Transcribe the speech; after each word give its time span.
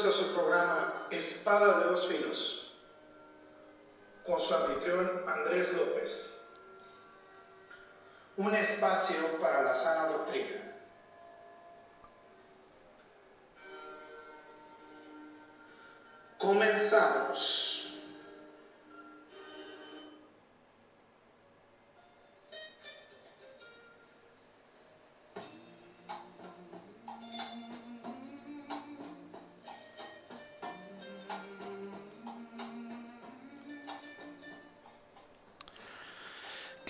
A 0.00 0.10
su 0.10 0.32
programa 0.32 1.08
Espada 1.10 1.80
de 1.80 1.84
dos 1.90 2.06
Filos, 2.06 2.72
con 4.24 4.40
su 4.40 4.54
anfitrión 4.54 5.24
Andrés 5.28 5.74
López. 5.74 6.46
Un 8.38 8.54
espacio 8.54 9.38
para 9.40 9.62
la 9.62 9.74
sana 9.74 10.06
doctrina. 10.06 10.58
Comenzamos. 16.38 17.69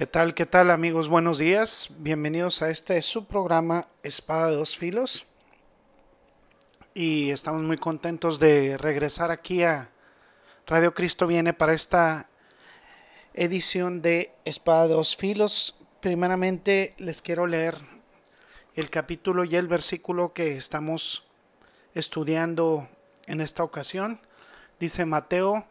¿Qué 0.00 0.06
tal, 0.06 0.32
qué 0.32 0.46
tal 0.46 0.70
amigos? 0.70 1.10
Buenos 1.10 1.36
días. 1.36 1.90
Bienvenidos 1.98 2.62
a 2.62 2.70
este 2.70 3.02
su 3.02 3.26
programa 3.26 3.86
Espada 4.02 4.46
de 4.46 4.56
dos 4.56 4.78
Filos. 4.78 5.26
Y 6.94 7.30
estamos 7.32 7.60
muy 7.60 7.76
contentos 7.76 8.38
de 8.38 8.78
regresar 8.78 9.30
aquí 9.30 9.62
a 9.62 9.90
Radio 10.66 10.94
Cristo 10.94 11.26
Viene 11.26 11.52
para 11.52 11.74
esta 11.74 12.30
edición 13.34 14.00
de 14.00 14.32
Espada 14.46 14.88
de 14.88 14.94
dos 14.94 15.18
Filos. 15.18 15.78
Primeramente 16.00 16.94
les 16.96 17.20
quiero 17.20 17.46
leer 17.46 17.74
el 18.76 18.88
capítulo 18.88 19.44
y 19.44 19.54
el 19.54 19.68
versículo 19.68 20.32
que 20.32 20.56
estamos 20.56 21.26
estudiando 21.94 22.88
en 23.26 23.42
esta 23.42 23.62
ocasión. 23.62 24.18
Dice 24.78 25.04
Mateo 25.04 25.66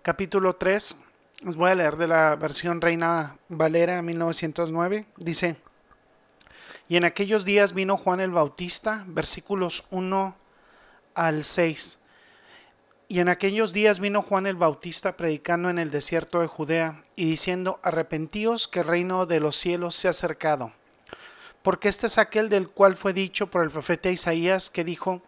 capítulo 0.00 0.56
3 0.56 0.96
les 1.42 1.56
voy 1.56 1.70
a 1.70 1.74
leer 1.74 1.96
de 1.96 2.08
la 2.08 2.36
versión 2.36 2.80
Reina 2.80 3.36
Valera 3.48 4.00
1909. 4.02 5.04
Dice, 5.16 5.56
y 6.88 6.96
en 6.96 7.04
aquellos 7.04 7.44
días 7.44 7.72
vino 7.72 7.96
Juan 7.96 8.20
el 8.20 8.30
Bautista, 8.30 9.04
versículos 9.06 9.84
1 9.90 10.36
al 11.14 11.44
6. 11.44 11.98
Y 13.08 13.20
en 13.20 13.28
aquellos 13.28 13.72
días 13.72 14.00
vino 14.00 14.22
Juan 14.22 14.46
el 14.46 14.56
Bautista 14.56 15.16
predicando 15.16 15.70
en 15.70 15.78
el 15.78 15.90
desierto 15.90 16.40
de 16.40 16.46
Judea 16.46 17.02
y 17.16 17.26
diciendo, 17.26 17.80
arrepentíos 17.82 18.68
que 18.68 18.80
el 18.80 18.86
reino 18.86 19.26
de 19.26 19.40
los 19.40 19.56
cielos 19.56 19.94
se 19.94 20.08
ha 20.08 20.10
acercado. 20.10 20.72
Porque 21.62 21.88
este 21.88 22.06
es 22.06 22.18
aquel 22.18 22.48
del 22.48 22.68
cual 22.68 22.96
fue 22.96 23.12
dicho 23.12 23.50
por 23.50 23.62
el 23.62 23.70
profeta 23.70 24.10
Isaías 24.10 24.70
que 24.70 24.84
dijo, 24.84 25.22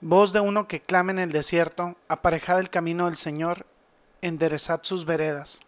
voz 0.00 0.32
de 0.32 0.40
uno 0.40 0.68
que 0.68 0.80
clama 0.80 1.12
en 1.12 1.18
el 1.18 1.32
desierto, 1.32 1.96
aparejad 2.08 2.60
el 2.60 2.70
camino 2.70 3.06
del 3.06 3.16
Señor, 3.16 3.66
enderezad 4.22 4.80
sus 4.82 5.04
veredas. 5.04 5.60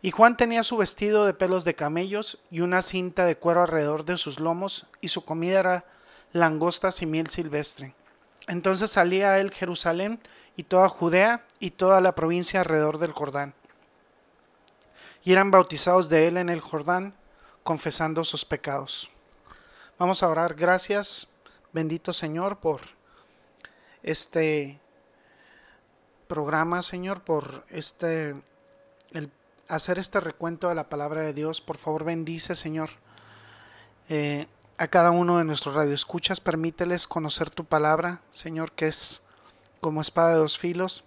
Y 0.00 0.10
Juan 0.12 0.36
tenía 0.36 0.62
su 0.62 0.76
vestido 0.76 1.26
de 1.26 1.34
pelos 1.34 1.64
de 1.64 1.74
camellos 1.74 2.38
y 2.50 2.60
una 2.60 2.82
cinta 2.82 3.24
de 3.24 3.36
cuero 3.36 3.62
alrededor 3.62 4.04
de 4.04 4.16
sus 4.16 4.38
lomos, 4.38 4.86
y 5.00 5.08
su 5.08 5.24
comida 5.24 5.60
era 5.60 5.84
langostas 6.32 7.02
y 7.02 7.06
miel 7.06 7.28
silvestre. 7.28 7.94
Entonces 8.46 8.90
salía 8.90 9.32
a 9.32 9.40
él 9.40 9.50
Jerusalén 9.50 10.20
y 10.56 10.64
toda 10.64 10.88
Judea 10.88 11.44
y 11.58 11.72
toda 11.72 12.00
la 12.00 12.14
provincia 12.14 12.60
alrededor 12.60 12.98
del 12.98 13.12
Jordán. 13.12 13.54
Y 15.24 15.32
eran 15.32 15.50
bautizados 15.50 16.08
de 16.08 16.28
él 16.28 16.36
en 16.36 16.48
el 16.48 16.60
Jordán, 16.60 17.14
confesando 17.62 18.24
sus 18.24 18.44
pecados. 18.44 19.10
Vamos 19.98 20.22
a 20.22 20.28
orar. 20.28 20.54
Gracias, 20.54 21.28
bendito 21.72 22.12
Señor, 22.12 22.58
por 22.58 22.80
este 24.02 24.80
programa, 26.28 26.82
Señor, 26.82 27.22
por 27.22 27.64
este 27.70 28.36
el 29.10 29.32
hacer 29.66 29.98
este 29.98 30.20
recuento 30.20 30.68
de 30.68 30.74
la 30.74 30.88
palabra 30.88 31.22
de 31.22 31.32
Dios. 31.32 31.60
Por 31.60 31.78
favor, 31.78 32.04
bendice, 32.04 32.54
Señor, 32.54 32.90
eh, 34.08 34.46
a 34.76 34.88
cada 34.88 35.10
uno 35.10 35.38
de 35.38 35.44
nuestros 35.44 35.74
radioescuchas. 35.74 36.40
Permíteles 36.40 37.08
conocer 37.08 37.50
tu 37.50 37.64
palabra, 37.64 38.20
Señor, 38.30 38.72
que 38.72 38.86
es 38.86 39.22
como 39.80 40.00
espada 40.00 40.30
de 40.30 40.36
dos 40.36 40.58
filos. 40.58 41.04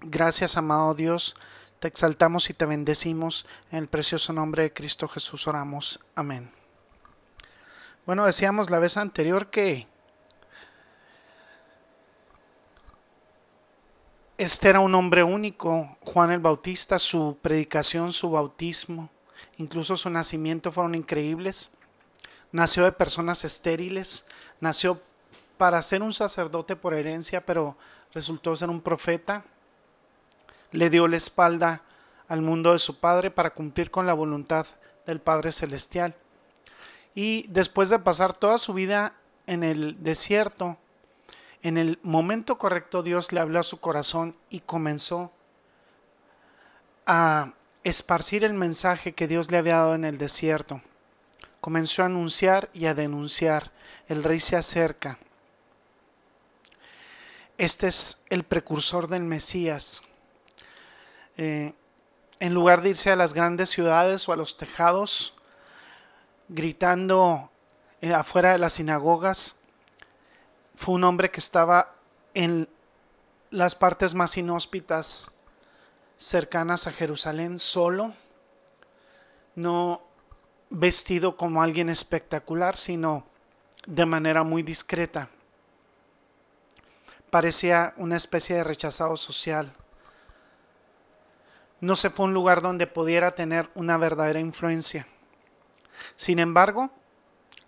Gracias, 0.00 0.56
amado 0.56 0.94
Dios. 0.94 1.36
Te 1.78 1.88
exaltamos 1.88 2.50
y 2.50 2.54
te 2.54 2.66
bendecimos. 2.66 3.46
En 3.70 3.78
el 3.78 3.88
precioso 3.88 4.32
nombre 4.32 4.64
de 4.64 4.72
Cristo 4.72 5.08
Jesús 5.08 5.46
oramos. 5.46 6.00
Amén. 6.14 6.50
Bueno, 8.06 8.24
decíamos 8.24 8.70
la 8.70 8.80
vez 8.80 8.96
anterior 8.96 9.50
que 9.50 9.86
Este 14.42 14.70
era 14.70 14.80
un 14.80 14.92
hombre 14.96 15.22
único, 15.22 15.96
Juan 16.00 16.32
el 16.32 16.40
Bautista, 16.40 16.98
su 16.98 17.38
predicación, 17.40 18.12
su 18.12 18.28
bautismo, 18.28 19.08
incluso 19.58 19.94
su 19.94 20.10
nacimiento 20.10 20.72
fueron 20.72 20.96
increíbles. 20.96 21.70
Nació 22.50 22.82
de 22.82 22.90
personas 22.90 23.44
estériles, 23.44 24.26
nació 24.58 25.00
para 25.58 25.80
ser 25.80 26.02
un 26.02 26.12
sacerdote 26.12 26.74
por 26.74 26.92
herencia, 26.92 27.46
pero 27.46 27.76
resultó 28.12 28.56
ser 28.56 28.68
un 28.68 28.80
profeta. 28.80 29.44
Le 30.72 30.90
dio 30.90 31.06
la 31.06 31.18
espalda 31.18 31.82
al 32.26 32.42
mundo 32.42 32.72
de 32.72 32.80
su 32.80 32.98
padre 32.98 33.30
para 33.30 33.54
cumplir 33.54 33.92
con 33.92 34.06
la 34.06 34.12
voluntad 34.12 34.66
del 35.06 35.20
Padre 35.20 35.52
Celestial. 35.52 36.16
Y 37.14 37.46
después 37.46 37.90
de 37.90 38.00
pasar 38.00 38.36
toda 38.36 38.58
su 38.58 38.74
vida 38.74 39.14
en 39.46 39.62
el 39.62 40.02
desierto, 40.02 40.78
en 41.62 41.78
el 41.78 41.98
momento 42.02 42.58
correcto 42.58 43.02
Dios 43.02 43.32
le 43.32 43.40
habló 43.40 43.60
a 43.60 43.64
su 43.64 43.78
corazón 43.78 44.36
y 44.50 44.60
comenzó 44.60 45.32
a 47.06 47.52
esparcir 47.84 48.44
el 48.44 48.54
mensaje 48.54 49.12
que 49.12 49.28
Dios 49.28 49.50
le 49.50 49.58
había 49.58 49.76
dado 49.76 49.94
en 49.94 50.04
el 50.04 50.18
desierto. 50.18 50.82
Comenzó 51.60 52.02
a 52.02 52.06
anunciar 52.06 52.68
y 52.72 52.86
a 52.86 52.94
denunciar. 52.94 53.70
El 54.08 54.24
rey 54.24 54.40
se 54.40 54.56
acerca. 54.56 55.18
Este 57.58 57.86
es 57.86 58.24
el 58.28 58.42
precursor 58.42 59.06
del 59.06 59.22
Mesías. 59.22 60.02
Eh, 61.36 61.72
en 62.40 62.54
lugar 62.54 62.82
de 62.82 62.90
irse 62.90 63.12
a 63.12 63.16
las 63.16 63.34
grandes 63.34 63.70
ciudades 63.70 64.28
o 64.28 64.32
a 64.32 64.36
los 64.36 64.56
tejados, 64.56 65.34
gritando 66.48 67.50
eh, 68.00 68.12
afuera 68.12 68.50
de 68.50 68.58
las 68.58 68.72
sinagogas, 68.74 69.54
fue 70.74 70.94
un 70.94 71.04
hombre 71.04 71.30
que 71.30 71.40
estaba 71.40 71.94
en 72.34 72.68
las 73.50 73.74
partes 73.74 74.14
más 74.14 74.36
inhóspitas 74.36 75.30
cercanas 76.16 76.86
a 76.86 76.92
Jerusalén 76.92 77.58
solo, 77.58 78.14
no 79.54 80.02
vestido 80.70 81.36
como 81.36 81.62
alguien 81.62 81.88
espectacular, 81.88 82.76
sino 82.76 83.26
de 83.86 84.06
manera 84.06 84.42
muy 84.42 84.62
discreta. 84.62 85.28
Parecía 87.30 87.92
una 87.96 88.16
especie 88.16 88.56
de 88.56 88.64
rechazado 88.64 89.16
social. 89.16 89.72
No 91.80 91.96
se 91.96 92.10
fue 92.10 92.24
a 92.24 92.28
un 92.28 92.34
lugar 92.34 92.62
donde 92.62 92.86
pudiera 92.86 93.34
tener 93.34 93.68
una 93.74 93.98
verdadera 93.98 94.40
influencia. 94.40 95.06
Sin 96.16 96.38
embargo, 96.38 96.90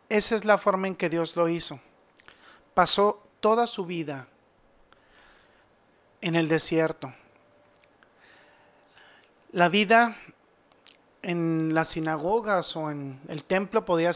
esa 0.09 0.34
es 0.34 0.44
la 0.44 0.56
forma 0.56 0.86
en 0.86 0.97
que 0.97 1.10
Dios 1.10 1.36
lo 1.36 1.48
hizo 1.48 1.81
pasó 2.75 3.23
toda 3.41 3.67
su 3.67 3.87
vida 3.87 4.29
en 6.21 6.35
el 6.35 6.49
desierto. 6.49 7.12
La 9.53 9.69
vida 9.69 10.17
en 11.23 11.73
las 11.73 11.89
sinagogas 11.89 12.77
o 12.77 12.91
en 12.91 13.21
el 13.29 13.45
templo 13.45 13.84
podía 13.84 14.11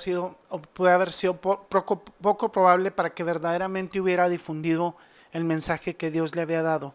puede 0.75 0.93
haber 0.93 1.13
sido 1.13 1.37
poco, 1.37 2.03
poco 2.03 2.53
probable 2.53 2.91
para 2.91 3.11
que 3.11 3.25
verdaderamente 3.25 4.01
hubiera 4.01 4.29
difundido 4.29 4.97
el 5.32 5.44
mensaje 5.44 5.97
que 5.97 6.11
Dios 6.11 6.37
le 6.37 6.43
había 6.43 6.62
dado. 6.62 6.94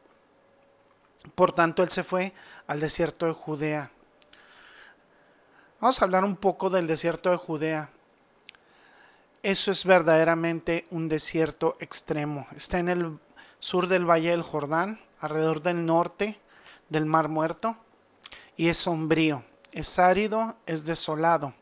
Por 1.36 1.54
tanto, 1.54 1.84
él 1.84 1.90
se 1.90 2.04
fue 2.04 2.34
al 2.68 2.80
desierto 2.80 3.26
de 3.26 3.34
Judea. 3.34 3.92
Vamos 5.80 6.02
a 6.02 6.06
hablar 6.06 6.24
un 6.24 6.36
poco 6.36 6.70
del 6.70 6.88
desierto 6.88 7.32
de 7.32 7.38
Judea. 7.38 7.90
Eso 9.44 9.72
es 9.72 9.84
verdaderamente 9.84 10.88
un 10.90 11.10
desierto 11.10 11.76
extremo. 11.82 12.48
Está 12.56 12.80
en 12.80 12.88
el 12.88 13.20
sur 13.60 13.90
del 13.90 14.10
Valle 14.10 14.30
del 14.30 14.42
Jordán, 14.42 15.02
alrededor 15.20 15.62
del 15.62 15.86
norte 15.86 16.40
del 16.88 17.06
Mar 17.06 17.28
Muerto, 17.28 17.76
y 18.56 18.70
es 18.70 18.78
sombrío, 18.78 19.44
es 19.74 20.00
árido, 20.00 20.56
es 20.66 20.86
desolado. 20.86 21.54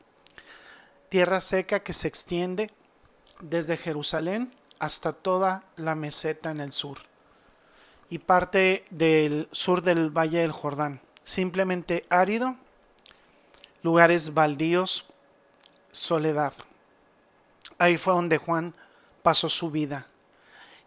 Tierra 1.09 1.41
seca 1.41 1.79
que 1.79 1.93
se 1.93 2.07
extiende 2.07 2.69
desde 3.39 3.77
Jerusalén 3.77 4.53
hasta 4.77 5.11
toda 5.11 5.63
la 5.75 5.95
meseta 5.95 6.51
en 6.51 6.59
el 6.59 6.71
sur 6.71 6.99
y 8.11 8.19
parte 8.19 8.83
del 8.91 9.47
sur 9.51 9.81
del 9.81 10.15
Valle 10.15 10.41
del 10.41 10.51
Jordán. 10.51 11.01
Simplemente 11.23 12.05
árido, 12.09 12.55
lugares 13.81 14.35
baldíos, 14.35 15.07
soledad. 15.91 16.53
Ahí 17.81 17.97
fue 17.97 18.13
donde 18.13 18.37
Juan 18.37 18.75
pasó 19.23 19.49
su 19.49 19.71
vida. 19.71 20.05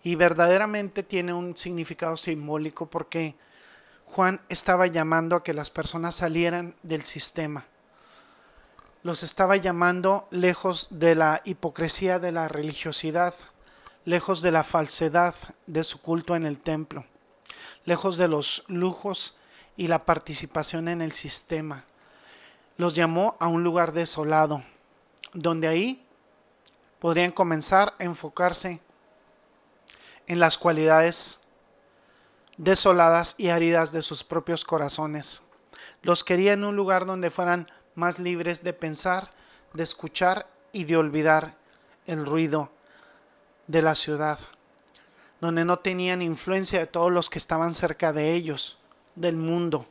Y 0.05 0.15
verdaderamente 0.15 1.03
tiene 1.03 1.35
un 1.35 1.57
significado 1.57 2.17
simbólico 2.17 2.87
porque 2.87 3.35
Juan 4.07 4.41
estaba 4.49 4.87
llamando 4.87 5.35
a 5.35 5.43
que 5.43 5.55
las 5.55 5.73
personas 5.73 6.15
salieran 6.15 6.77
del 6.85 7.03
sistema. 7.03 7.67
Los 9.03 9.25
estaba 9.25 9.57
llamando 9.57 10.29
lejos 10.31 10.87
de 10.89 11.17
la 11.17 11.43
hipocresía 11.45 12.21
de 12.21 12.31
la 12.31 12.47
religiosidad, 12.47 13.35
lejos 14.05 14.41
de 14.41 14.53
la 14.53 14.63
falsedad 14.63 15.35
de 15.67 15.83
su 15.83 16.01
culto 16.01 16.37
en 16.37 16.47
el 16.47 16.61
templo, 16.61 17.05
lejos 17.87 18.19
de 18.19 18.29
los 18.29 18.63
lujos 18.69 19.35
y 19.77 19.89
la 19.89 20.05
participación 20.05 20.87
en 20.87 21.03
el 21.03 21.11
sistema. 21.11 21.87
Los 22.77 22.95
llamó 22.95 23.37
a 23.41 23.49
un 23.49 23.65
lugar 23.65 23.91
desolado, 23.91 24.63
donde 25.33 25.67
ahí 25.67 26.04
podrían 27.01 27.31
comenzar 27.31 27.95
a 27.99 28.05
enfocarse 28.05 28.81
en 30.27 30.41
las 30.41 30.59
cualidades 30.59 31.41
desoladas 32.57 33.35
y 33.39 33.49
áridas 33.49 33.93
de 33.93 34.03
sus 34.03 34.25
propios 34.25 34.65
corazones. 34.65 35.43
Los 36.03 36.25
quería 36.25 36.53
en 36.53 36.65
un 36.65 36.77
lugar 36.77 37.07
donde 37.07 37.31
fueran 37.31 37.67
más 37.95 38.19
libres 38.19 38.63
de 38.63 38.73
pensar, 38.73 39.31
de 39.73 39.83
escuchar 39.83 40.47
y 40.73 40.85
de 40.85 40.97
olvidar 40.97 41.57
el 42.07 42.27
ruido 42.27 42.71
de 43.67 43.83
la 43.83 43.95
ciudad, 43.95 44.39
donde 45.41 45.65
no 45.65 45.79
tenían 45.79 46.23
influencia 46.23 46.79
de 46.79 46.87
todos 46.87 47.11
los 47.11 47.31
que 47.31 47.39
estaban 47.39 47.75
cerca 47.75 48.13
de 48.13 48.35
ellos, 48.35 48.79
del 49.15 49.37
mundo, 49.37 49.87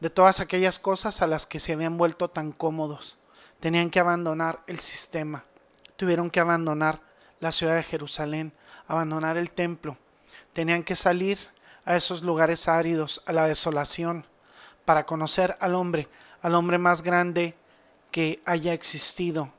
de 0.00 0.10
todas 0.10 0.40
aquellas 0.40 0.78
cosas 0.78 1.22
a 1.22 1.26
las 1.26 1.46
que 1.46 1.60
se 1.60 1.72
habían 1.72 1.98
vuelto 1.98 2.28
tan 2.28 2.52
cómodos. 2.52 3.18
Tenían 3.60 3.90
que 3.90 3.98
abandonar 3.98 4.62
el 4.66 4.78
sistema, 4.78 5.44
tuvieron 5.98 6.30
que 6.30 6.38
abandonar 6.38 7.00
la 7.40 7.50
ciudad 7.50 7.74
de 7.74 7.82
Jerusalén, 7.82 8.52
abandonar 8.86 9.36
el 9.36 9.50
templo, 9.50 9.98
tenían 10.52 10.84
que 10.84 10.94
salir 10.94 11.36
a 11.84 11.96
esos 11.96 12.22
lugares 12.22 12.68
áridos, 12.68 13.20
a 13.26 13.32
la 13.32 13.46
desolación, 13.46 14.24
para 14.84 15.04
conocer 15.04 15.56
al 15.60 15.74
hombre, 15.74 16.08
al 16.40 16.54
hombre 16.54 16.78
más 16.78 17.02
grande 17.02 17.56
que 18.12 18.40
haya 18.46 18.72
existido 18.72 19.52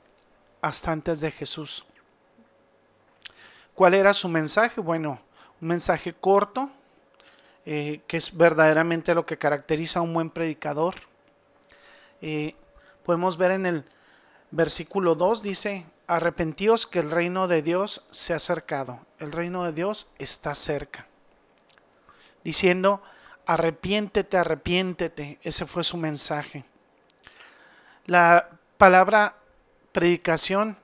hasta 0.62 0.94
antes 0.94 1.20
de 1.20 1.30
Jesús. 1.30 1.86
¿Cuál 3.76 3.94
era 3.94 4.14
su 4.14 4.30
mensaje? 4.30 4.80
Bueno, 4.80 5.20
un 5.60 5.68
mensaje 5.68 6.14
corto, 6.14 6.70
eh, 7.66 8.02
que 8.08 8.16
es 8.16 8.36
verdaderamente 8.36 9.14
lo 9.14 9.26
que 9.26 9.38
caracteriza 9.38 10.00
a 10.00 10.04
un 10.04 10.14
buen 10.14 10.30
predicador. 10.30 10.96
Eh, 12.22 12.56
podemos 13.04 13.38
ver 13.38 13.52
en 13.52 13.66
el 13.66 13.86
versículo 14.52 15.16
2, 15.16 15.44
dice, 15.44 15.86
arrepentíos 16.16 16.88
que 16.88 17.00
el 17.00 17.12
reino 17.12 17.48
de 17.48 17.62
Dios 17.62 18.06
se 18.12 18.34
ha 18.34 18.38
acercado, 18.38 19.00
el 19.20 19.32
reino 19.32 19.64
de 19.64 19.74
Dios 19.74 20.08
está 20.18 20.56
cerca 20.56 21.10
diciendo, 22.44 23.02
arrepiéntete, 23.46 24.38
arrepiéntete. 24.38 25.40
Ese 25.44 25.66
fue 25.66 25.84
su 25.84 25.98
mensaje. 25.98 26.66
La 28.06 28.50
palabra 28.78 29.36
predicación 29.92 30.78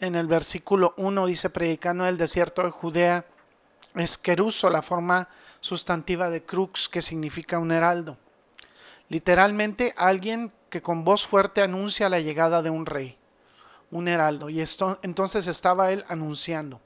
en 0.00 0.14
el 0.14 0.26
versículo 0.26 0.94
1 0.96 1.26
dice, 1.26 1.50
predicando 1.50 2.06
el 2.06 2.18
desierto 2.18 2.62
de 2.62 2.70
Judea, 2.70 3.24
es 3.94 4.18
queruso, 4.18 4.70
la 4.70 4.82
forma 4.82 5.28
sustantiva 5.60 6.30
de 6.30 6.42
crux, 6.42 6.88
que 6.88 7.02
significa 7.02 7.58
un 7.58 7.72
heraldo. 7.72 8.16
Literalmente 9.08 9.94
alguien 9.96 10.52
que 10.70 10.82
con 10.82 11.04
voz 11.04 11.26
fuerte 11.26 11.62
anuncia 11.62 12.08
la 12.08 12.20
llegada 12.20 12.62
de 12.62 12.70
un 12.70 12.86
rey, 12.86 13.16
un 13.90 14.08
heraldo. 14.08 14.48
Y 14.48 14.60
esto, 14.60 14.98
entonces 15.02 15.46
estaba 15.46 15.92
él 15.92 16.04
anunciando. 16.08 16.80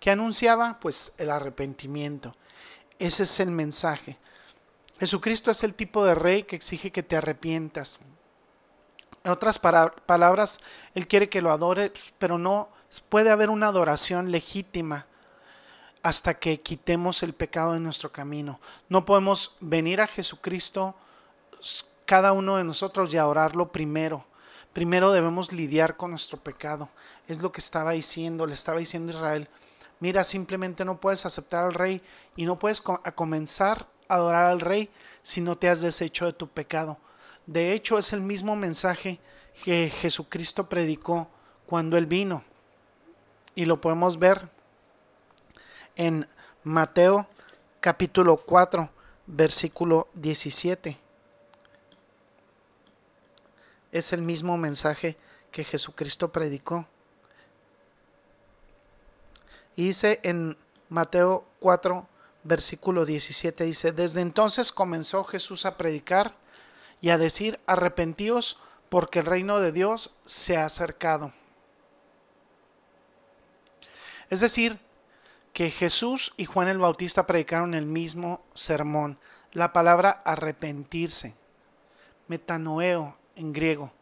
¿Qué 0.00 0.10
anunciaba? 0.10 0.78
Pues 0.80 1.14
el 1.18 1.30
arrepentimiento. 1.30 2.32
Ese 2.98 3.24
es 3.24 3.40
el 3.40 3.50
mensaje. 3.50 4.16
Jesucristo 4.98 5.50
es 5.50 5.62
el 5.64 5.74
tipo 5.74 6.04
de 6.04 6.14
rey 6.14 6.44
que 6.44 6.56
exige 6.56 6.90
que 6.90 7.02
te 7.02 7.16
arrepientas. 7.16 8.00
En 9.24 9.30
otras 9.32 9.58
palabras, 9.58 10.60
Él 10.94 11.08
quiere 11.08 11.28
que 11.28 11.42
lo 11.42 11.50
adores, 11.50 12.14
pero 12.18 12.38
no 12.38 12.68
puede 13.08 13.30
haber 13.30 13.50
una 13.50 13.68
adoración 13.68 14.30
legítima 14.30 15.06
hasta 16.02 16.34
que 16.34 16.60
quitemos 16.60 17.24
el 17.24 17.34
pecado 17.34 17.72
de 17.72 17.80
nuestro 17.80 18.12
camino. 18.12 18.60
No 18.88 19.04
podemos 19.04 19.56
venir 19.60 20.00
a 20.00 20.06
Jesucristo 20.06 20.94
cada 22.04 22.32
uno 22.32 22.56
de 22.56 22.64
nosotros 22.64 23.12
y 23.12 23.16
adorarlo 23.16 23.72
primero. 23.72 24.24
Primero 24.76 25.10
debemos 25.10 25.54
lidiar 25.54 25.96
con 25.96 26.10
nuestro 26.10 26.36
pecado. 26.36 26.90
Es 27.28 27.40
lo 27.40 27.50
que 27.50 27.60
estaba 27.60 27.92
diciendo, 27.92 28.44
le 28.44 28.52
estaba 28.52 28.78
diciendo 28.78 29.10
Israel. 29.10 29.48
Mira, 30.00 30.22
simplemente 30.22 30.84
no 30.84 31.00
puedes 31.00 31.24
aceptar 31.24 31.64
al 31.64 31.72
rey 31.72 32.02
y 32.36 32.44
no 32.44 32.58
puedes 32.58 32.82
comenzar 32.82 33.88
a 34.06 34.16
adorar 34.16 34.50
al 34.50 34.60
rey 34.60 34.90
si 35.22 35.40
no 35.40 35.56
te 35.56 35.70
has 35.70 35.80
deshecho 35.80 36.26
de 36.26 36.34
tu 36.34 36.48
pecado. 36.48 36.98
De 37.46 37.72
hecho, 37.72 37.96
es 37.96 38.12
el 38.12 38.20
mismo 38.20 38.54
mensaje 38.54 39.18
que 39.64 39.88
Jesucristo 39.88 40.68
predicó 40.68 41.26
cuando 41.64 41.96
él 41.96 42.04
vino. 42.04 42.44
Y 43.54 43.64
lo 43.64 43.80
podemos 43.80 44.18
ver 44.18 44.46
en 45.94 46.28
Mateo 46.64 47.26
capítulo 47.80 48.36
4, 48.36 48.90
versículo 49.26 50.08
17. 50.12 51.05
Es 53.92 54.12
el 54.12 54.22
mismo 54.22 54.56
mensaje 54.56 55.16
que 55.50 55.64
Jesucristo 55.64 56.32
predicó. 56.32 56.86
Y 59.74 59.86
dice 59.86 60.20
en 60.22 60.56
Mateo 60.88 61.44
4, 61.60 62.06
versículo 62.44 63.04
17, 63.04 63.64
dice, 63.64 63.92
desde 63.92 64.20
entonces 64.20 64.72
comenzó 64.72 65.24
Jesús 65.24 65.66
a 65.66 65.76
predicar 65.76 66.34
y 67.00 67.10
a 67.10 67.18
decir, 67.18 67.60
arrepentíos 67.66 68.58
porque 68.88 69.18
el 69.18 69.26
reino 69.26 69.60
de 69.60 69.72
Dios 69.72 70.14
se 70.24 70.56
ha 70.56 70.64
acercado. 70.64 71.32
Es 74.30 74.40
decir, 74.40 74.78
que 75.52 75.70
Jesús 75.70 76.34
y 76.36 76.44
Juan 76.44 76.68
el 76.68 76.78
Bautista 76.78 77.26
predicaron 77.26 77.74
el 77.74 77.86
mismo 77.86 78.44
sermón, 78.54 79.18
la 79.52 79.72
palabra 79.72 80.10
arrepentirse, 80.10 81.34
metanoeo 82.28 83.16
en 83.36 83.52
griego. 83.52 83.92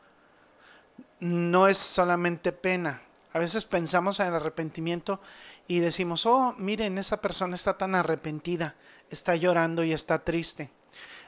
No 1.20 1.68
es 1.68 1.78
solamente 1.78 2.52
pena. 2.52 3.02
A 3.32 3.38
veces 3.38 3.64
pensamos 3.64 4.20
en 4.20 4.28
el 4.28 4.34
arrepentimiento 4.34 5.20
y 5.66 5.80
decimos, 5.80 6.26
oh, 6.26 6.54
miren, 6.58 6.98
esa 6.98 7.20
persona 7.20 7.54
está 7.54 7.76
tan 7.76 7.94
arrepentida, 7.94 8.74
está 9.10 9.34
llorando 9.34 9.82
y 9.84 9.92
está 9.92 10.24
triste. 10.24 10.70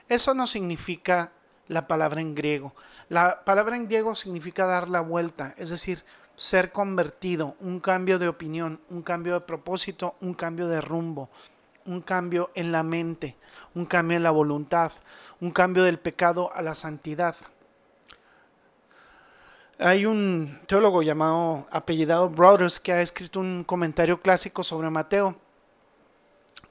Eso 0.09 0.35
no 0.35 0.47
significa 0.47 1.33
la 1.69 1.89
palabra 1.89 2.21
en 2.21 2.35
griego. 2.35 2.75
La 3.09 3.45
palabra 3.45 3.77
en 3.77 3.87
griego 3.87 4.15
significa 4.15 4.67
dar 4.67 4.89
la 4.89 5.01
vuelta, 5.01 5.55
es 5.57 5.71
decir, 5.71 6.05
ser 6.37 6.71
convertido, 6.71 7.57
un 7.61 7.81
cambio 7.81 8.19
de 8.19 8.29
opinión, 8.29 8.81
un 8.91 9.03
cambio 9.03 9.35
de 9.35 9.41
propósito, 9.41 10.15
un 10.21 10.35
cambio 10.35 10.69
de 10.69 10.81
rumbo, 10.81 11.31
un 11.87 12.03
cambio 12.03 12.51
en 12.55 12.73
la 12.73 12.83
mente, 12.83 13.37
un 13.75 13.87
cambio 13.87 14.17
en 14.17 14.23
la 14.23 14.31
voluntad, 14.31 14.93
un 15.41 15.51
cambio 15.51 15.83
del 15.85 15.99
pecado 15.99 16.53
a 16.55 16.63
la 16.63 16.75
santidad. 16.75 17.35
Hay 19.79 20.07
un 20.07 20.59
teólogo 20.67 21.03
llamado 21.03 21.67
apellidado 21.71 22.31
Brothers 22.31 22.81
que 22.81 22.93
ha 22.93 23.03
escrito 23.03 23.41
un 23.41 23.63
comentario 23.63 24.21
clásico 24.23 24.63
sobre 24.63 24.89
Mateo. 24.89 25.37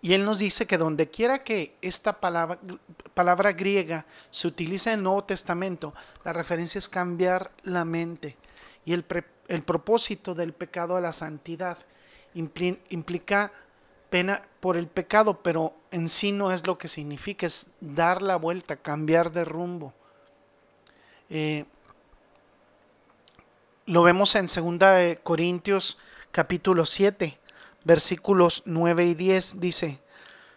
Y 0.01 0.13
él 0.13 0.25
nos 0.25 0.39
dice 0.39 0.65
que 0.65 0.77
donde 0.77 1.09
quiera 1.09 1.39
que 1.39 1.75
esta 1.81 2.19
palabra, 2.19 3.51
griega 3.53 4.05
se 4.31 4.47
utilice 4.47 4.91
en 4.91 4.99
el 4.99 5.03
Nuevo 5.03 5.23
Testamento, 5.23 5.93
la 6.23 6.33
referencia 6.33 6.79
es 6.79 6.89
cambiar 6.89 7.51
la 7.63 7.85
mente. 7.85 8.37
Y 8.85 8.93
el, 8.93 9.05
el 9.47 9.61
propósito 9.61 10.33
del 10.33 10.53
pecado 10.53 10.95
a 10.95 11.01
la 11.01 11.11
santidad 11.11 11.77
implica 12.33 13.51
pena 14.09 14.41
por 14.59 14.77
el 14.77 14.87
pecado, 14.87 15.41
pero 15.41 15.73
en 15.91 16.09
sí 16.09 16.31
no 16.31 16.51
es 16.51 16.65
lo 16.65 16.77
que 16.77 16.87
significa, 16.87 17.45
es 17.45 17.71
dar 17.81 18.21
la 18.21 18.35
vuelta, 18.35 18.77
cambiar 18.77 19.31
de 19.31 19.45
rumbo. 19.45 19.93
Eh, 21.29 21.65
lo 23.85 24.01
vemos 24.01 24.35
en 24.35 24.47
2 24.47 25.19
Corintios 25.21 25.97
capítulo 26.31 26.85
7, 26.85 27.37
versículos 27.83 28.63
9 28.65 29.05
y 29.05 29.13
10. 29.13 29.59
Dice, 29.59 29.99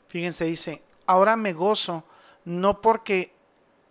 fíjense, 0.08 0.46
dice, 0.46 0.82
ahora 1.06 1.36
me 1.36 1.52
gozo 1.52 2.04
no 2.44 2.80
porque 2.80 3.32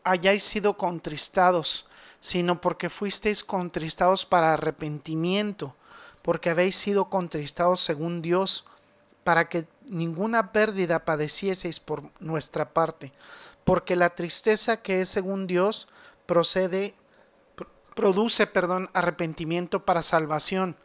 hayáis 0.04 0.44
sido 0.44 0.76
contristados, 0.76 1.86
sino 2.20 2.60
porque 2.62 2.90
fuisteis 2.90 3.44
contristados 3.44 4.26
para 4.26 4.54
arrepentimiento, 4.54 5.76
porque 6.24 6.50
habéis 6.50 6.76
sido 6.76 7.06
contristados 7.06 7.80
según 7.82 8.24
Dios, 8.24 8.66
para 9.24 9.50
que 9.50 9.68
ninguna 9.86 10.52
pérdida 10.52 11.06
padecieseis 11.06 11.80
por 11.80 12.04
nuestra 12.20 12.74
parte, 12.74 13.14
porque 13.66 13.96
la 13.96 14.16
tristeza 14.16 14.82
que 14.82 15.02
es 15.02 15.10
según 15.10 15.46
Dios 15.46 15.88
procede 16.26 16.96
produce, 17.98 18.46
perdón, 18.46 18.90
arrepentimiento 18.94 19.84
para 19.84 20.04
salvación, 20.04 20.78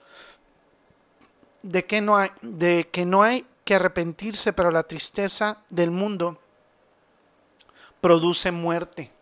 de 1.63 1.85
que 1.85 2.01
no 2.01 2.17
hay, 2.17 2.31
de 2.41 2.89
que 2.91 3.05
no 3.05 3.23
hay 3.23 3.47
que 3.65 3.75
arrepentirse, 3.75 4.55
pero 4.55 4.71
la 4.71 4.83
tristeza 4.83 5.59
del 5.69 5.91
mundo 5.91 6.41
produce 8.01 8.51
muerte. 8.51 9.13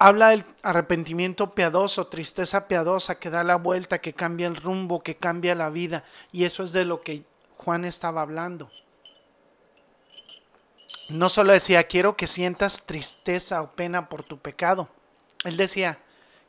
Habla 0.00 0.30
del 0.30 0.44
arrepentimiento 0.62 1.54
piadoso, 1.54 2.08
tristeza 2.08 2.66
piadosa 2.66 3.20
que 3.20 3.30
da 3.30 3.44
la 3.44 3.56
vuelta, 3.56 4.00
que 4.00 4.12
cambia 4.12 4.48
el 4.48 4.56
rumbo, 4.56 5.00
que 5.00 5.16
cambia 5.16 5.54
la 5.54 5.70
vida. 5.70 6.04
Y 6.32 6.44
eso 6.44 6.64
es 6.64 6.72
de 6.72 6.84
lo 6.84 7.00
que 7.00 7.22
Juan 7.56 7.84
estaba 7.84 8.20
hablando. 8.20 8.68
No 11.08 11.28
solo 11.28 11.52
decía, 11.52 11.84
quiero 11.84 12.16
que 12.16 12.26
sientas 12.26 12.84
tristeza 12.84 13.62
o 13.62 13.70
pena 13.70 14.08
por 14.08 14.24
tu 14.24 14.38
pecado. 14.38 14.88
Él 15.44 15.56
decía, 15.56 15.98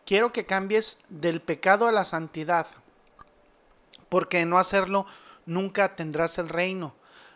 quiero 0.06 0.32
que 0.32 0.46
cambies 0.46 1.00
del 1.10 1.42
pecado 1.42 1.88
a 1.88 1.92
la 1.92 2.06
santidad, 2.06 2.68
porque 4.10 4.46
no 4.46 4.58
hacerlo 4.58 5.06
nunca 5.46 5.94
tendrás 5.94 6.38
el 6.38 6.50
reino, 6.50 6.96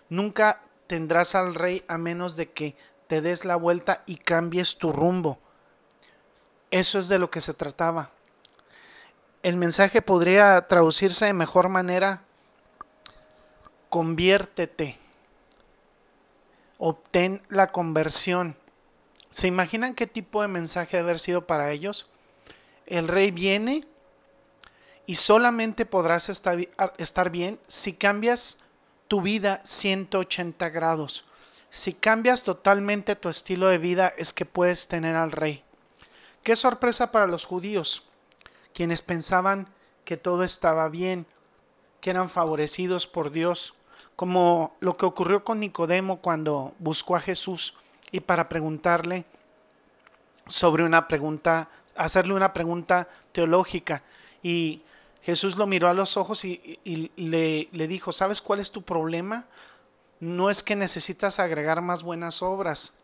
nunca 0.09 0.61
tendrás 0.87 1.35
al 1.35 1.55
rey 1.55 1.83
a 1.87 1.97
menos 1.97 2.35
de 2.35 2.51
que 2.51 2.75
te 3.07 3.21
des 3.21 3.45
la 3.45 3.55
vuelta 3.55 4.03
y 4.05 4.17
cambies 4.17 4.77
tu 4.77 4.91
rumbo. 4.91 5.39
Eso 6.71 6.99
es 6.99 7.09
de 7.09 7.19
lo 7.19 7.29
que 7.29 7.41
se 7.41 7.53
trataba. 7.53 8.11
El 9.41 9.57
mensaje 9.57 10.01
podría 10.01 10.67
traducirse 10.67 11.25
de 11.25 11.33
mejor 11.33 11.69
manera, 11.69 12.23
conviértete, 13.89 14.97
obtén 16.77 17.41
la 17.49 17.67
conversión. 17.67 18.55
¿Se 19.29 19.47
imaginan 19.47 19.93
qué 19.93 20.07
tipo 20.07 20.41
de 20.41 20.47
mensaje 20.47 20.97
debe 20.97 21.09
haber 21.09 21.19
sido 21.19 21.45
para 21.45 21.71
ellos? 21.71 22.07
El 22.85 23.07
rey 23.07 23.31
viene 23.31 23.85
y 25.05 25.15
solamente 25.15 25.85
podrás 25.85 26.29
estar 26.29 27.29
bien 27.29 27.59
si 27.67 27.93
cambias 27.93 28.57
tu 29.07 29.21
vida 29.21 29.61
180 29.63 30.69
grados. 30.69 31.25
Si 31.69 31.93
cambias 31.93 32.43
totalmente 32.43 33.15
tu 33.15 33.29
estilo 33.29 33.67
de 33.67 33.77
vida 33.77 34.13
es 34.17 34.33
que 34.33 34.45
puedes 34.45 34.87
tener 34.87 35.15
al 35.15 35.31
rey. 35.31 35.63
Qué 36.41 36.55
sorpresa 36.55 37.11
para 37.11 37.27
los 37.27 37.45
judíos, 37.45 38.07
quienes 38.73 39.03
pensaban 39.03 39.69
que 40.05 40.17
todo 40.17 40.43
estaba 40.43 40.89
bien, 40.89 41.27
que 42.01 42.09
eran 42.09 42.29
favorecidos 42.29 43.05
por 43.05 43.29
Dios, 43.29 43.75
como 44.15 44.75
lo 44.79 44.97
que 44.97 45.05
ocurrió 45.05 45.43
con 45.43 45.59
Nicodemo 45.59 46.21
cuando 46.21 46.73
buscó 46.79 47.15
a 47.15 47.19
Jesús 47.19 47.75
y 48.11 48.19
para 48.19 48.49
preguntarle 48.49 49.25
sobre 50.47 50.83
una 50.83 51.07
pregunta, 51.07 51.69
hacerle 51.95 52.33
una 52.33 52.53
pregunta 52.53 53.07
teológica. 53.31 54.03
Y 54.41 54.81
Jesús 55.21 55.57
lo 55.57 55.67
miró 55.67 55.89
a 55.89 55.93
los 55.93 56.17
ojos 56.17 56.43
y, 56.45 56.79
le, 57.15 57.69
le 57.71 57.87
dijo, 57.87 58.11
¿sabes 58.11 58.41
cuál 58.41 58.59
es 58.59 58.71
tu 58.71 58.81
problema? 58.81 59.45
No 60.19 60.49
es 60.49 60.63
que 60.63 60.75
necesitas 60.75 61.39
agregar 61.39 61.81
más 61.81 62.03
buenas 62.03 62.41
obras. 62.41 62.95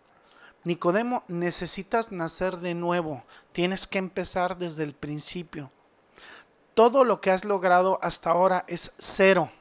Nicodemo, 0.63 1.23
necesitas 1.27 2.11
nacer 2.11 2.57
de 2.57 2.73
nuevo. 2.73 3.23
Tienes 3.51 3.85
que 3.85 3.99
empezar 3.99 4.57
desde 4.57 4.83
el 4.83 4.93
principio. 4.93 5.71
Todo 6.73 7.03
lo 7.03 7.21
que 7.21 7.31
has 7.31 7.45
logrado 7.45 7.99
hasta 8.01 8.31
ahora 8.31 8.65
es 8.67 8.91
cero. 8.97 9.51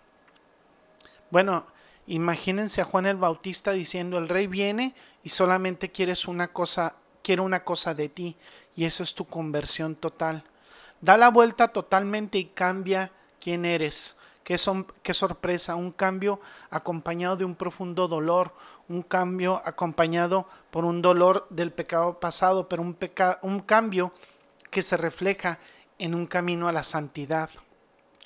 Bueno, 1.30 1.66
imagínense 2.06 2.80
a 2.80 2.84
Juan 2.84 3.06
el 3.06 3.16
Bautista 3.16 3.72
diciendo, 3.72 4.18
el 4.18 4.28
rey 4.28 4.46
viene 4.46 4.94
y 5.24 5.30
solamente 5.30 5.90
quieres 5.90 6.28
una 6.28 6.48
cosa, 6.48 6.94
quiere 7.22 7.42
una 7.42 7.64
cosa 7.64 7.94
de 7.94 8.10
ti, 8.10 8.36
y 8.76 8.84
eso 8.84 9.02
es 9.02 9.14
tu 9.14 9.24
conversión 9.24 9.96
total. 9.96 10.44
Da 11.00 11.16
la 11.16 11.30
vuelta 11.30 11.68
totalmente 11.68 12.38
y 12.38 12.44
cambia 12.44 13.10
quién 13.40 13.64
eres. 13.64 14.16
Qué, 14.44 14.58
son, 14.58 14.86
qué 15.02 15.14
sorpresa, 15.14 15.74
un 15.74 15.90
cambio 15.90 16.38
acompañado 16.68 17.36
de 17.36 17.46
un 17.46 17.54
profundo 17.54 18.08
dolor, 18.08 18.54
un 18.88 19.02
cambio 19.02 19.62
acompañado 19.64 20.46
por 20.70 20.84
un 20.84 21.00
dolor 21.00 21.46
del 21.48 21.72
pecado 21.72 22.20
pasado, 22.20 22.68
pero 22.68 22.82
un, 22.82 22.98
un 23.40 23.60
cambio 23.60 24.12
que 24.70 24.82
se 24.82 24.98
refleja 24.98 25.58
en 25.98 26.14
un 26.14 26.26
camino 26.26 26.68
a 26.68 26.72
la 26.72 26.82
santidad. 26.82 27.48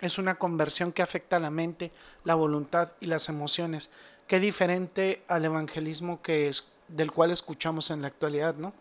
Es 0.00 0.18
una 0.18 0.36
conversión 0.36 0.92
que 0.92 1.02
afecta 1.02 1.36
a 1.36 1.40
la 1.40 1.50
mente, 1.50 1.92
la 2.24 2.34
voluntad 2.34 2.94
y 2.98 3.06
las 3.06 3.28
emociones. 3.28 3.92
Qué 4.26 4.40
diferente 4.40 5.22
al 5.28 5.44
evangelismo 5.44 6.20
que 6.22 6.48
es, 6.48 6.68
del 6.88 7.12
cual 7.12 7.30
escuchamos 7.30 7.90
en 7.90 8.02
la 8.02 8.08
actualidad, 8.08 8.54
¿no? 8.54 8.72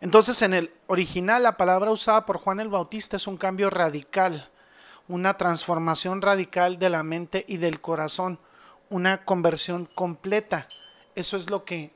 Entonces, 0.00 0.42
en 0.42 0.54
el 0.54 0.72
original, 0.86 1.42
la 1.42 1.56
palabra 1.56 1.90
usada 1.90 2.26
por 2.26 2.38
Juan 2.38 2.60
el 2.60 2.68
Bautista 2.68 3.16
es 3.16 3.26
un 3.26 3.36
cambio 3.36 3.70
radical, 3.70 4.48
una 5.08 5.36
transformación 5.36 6.22
radical 6.22 6.78
de 6.78 6.90
la 6.90 7.02
mente 7.02 7.44
y 7.48 7.56
del 7.56 7.80
corazón, 7.80 8.38
una 8.90 9.24
conversión 9.24 9.86
completa. 9.94 10.68
Eso 11.14 11.36
es 11.36 11.50
lo 11.50 11.64
que 11.64 11.92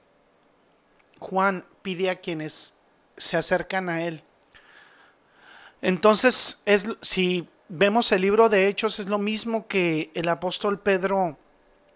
Juan 1.18 1.66
pide 1.82 2.10
a 2.10 2.20
quienes 2.20 2.74
se 3.16 3.36
acercan 3.36 3.88
a 3.90 4.02
él. 4.02 4.22
Entonces, 5.82 6.60
es, 6.64 6.88
si 7.02 7.48
vemos 7.68 8.12
el 8.12 8.22
libro 8.22 8.48
de 8.48 8.68
Hechos, 8.68 8.98
es 8.98 9.08
lo 9.08 9.18
mismo 9.18 9.66
que 9.66 10.10
el 10.14 10.28
apóstol 10.28 10.80
Pedro 10.80 11.38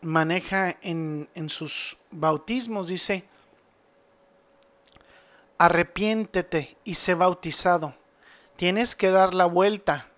maneja 0.04 0.76
en, 0.82 1.28
en 1.34 1.49
sus 1.49 1.96
bautismos. 2.11 2.88
Dice, 2.88 3.25
arrepiéntete 5.58 6.76
y 6.84 6.94
sé 6.94 7.14
bautizado. 7.14 7.94
Tienes 8.56 8.94
que 8.94 9.11
dar 9.11 9.34
la 9.34 9.46
vuelta. 9.46 10.08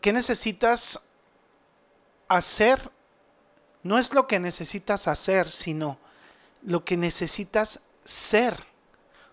¿Qué 0.00 0.12
necesitas 0.12 1.00
hacer? 2.28 2.90
No 3.82 3.98
es 3.98 4.14
lo 4.14 4.26
que 4.26 4.40
necesitas 4.40 5.06
hacer, 5.06 5.48
sino 5.48 5.98
lo 6.62 6.84
que 6.84 6.96
necesitas 6.96 7.80
ser. 8.04 8.56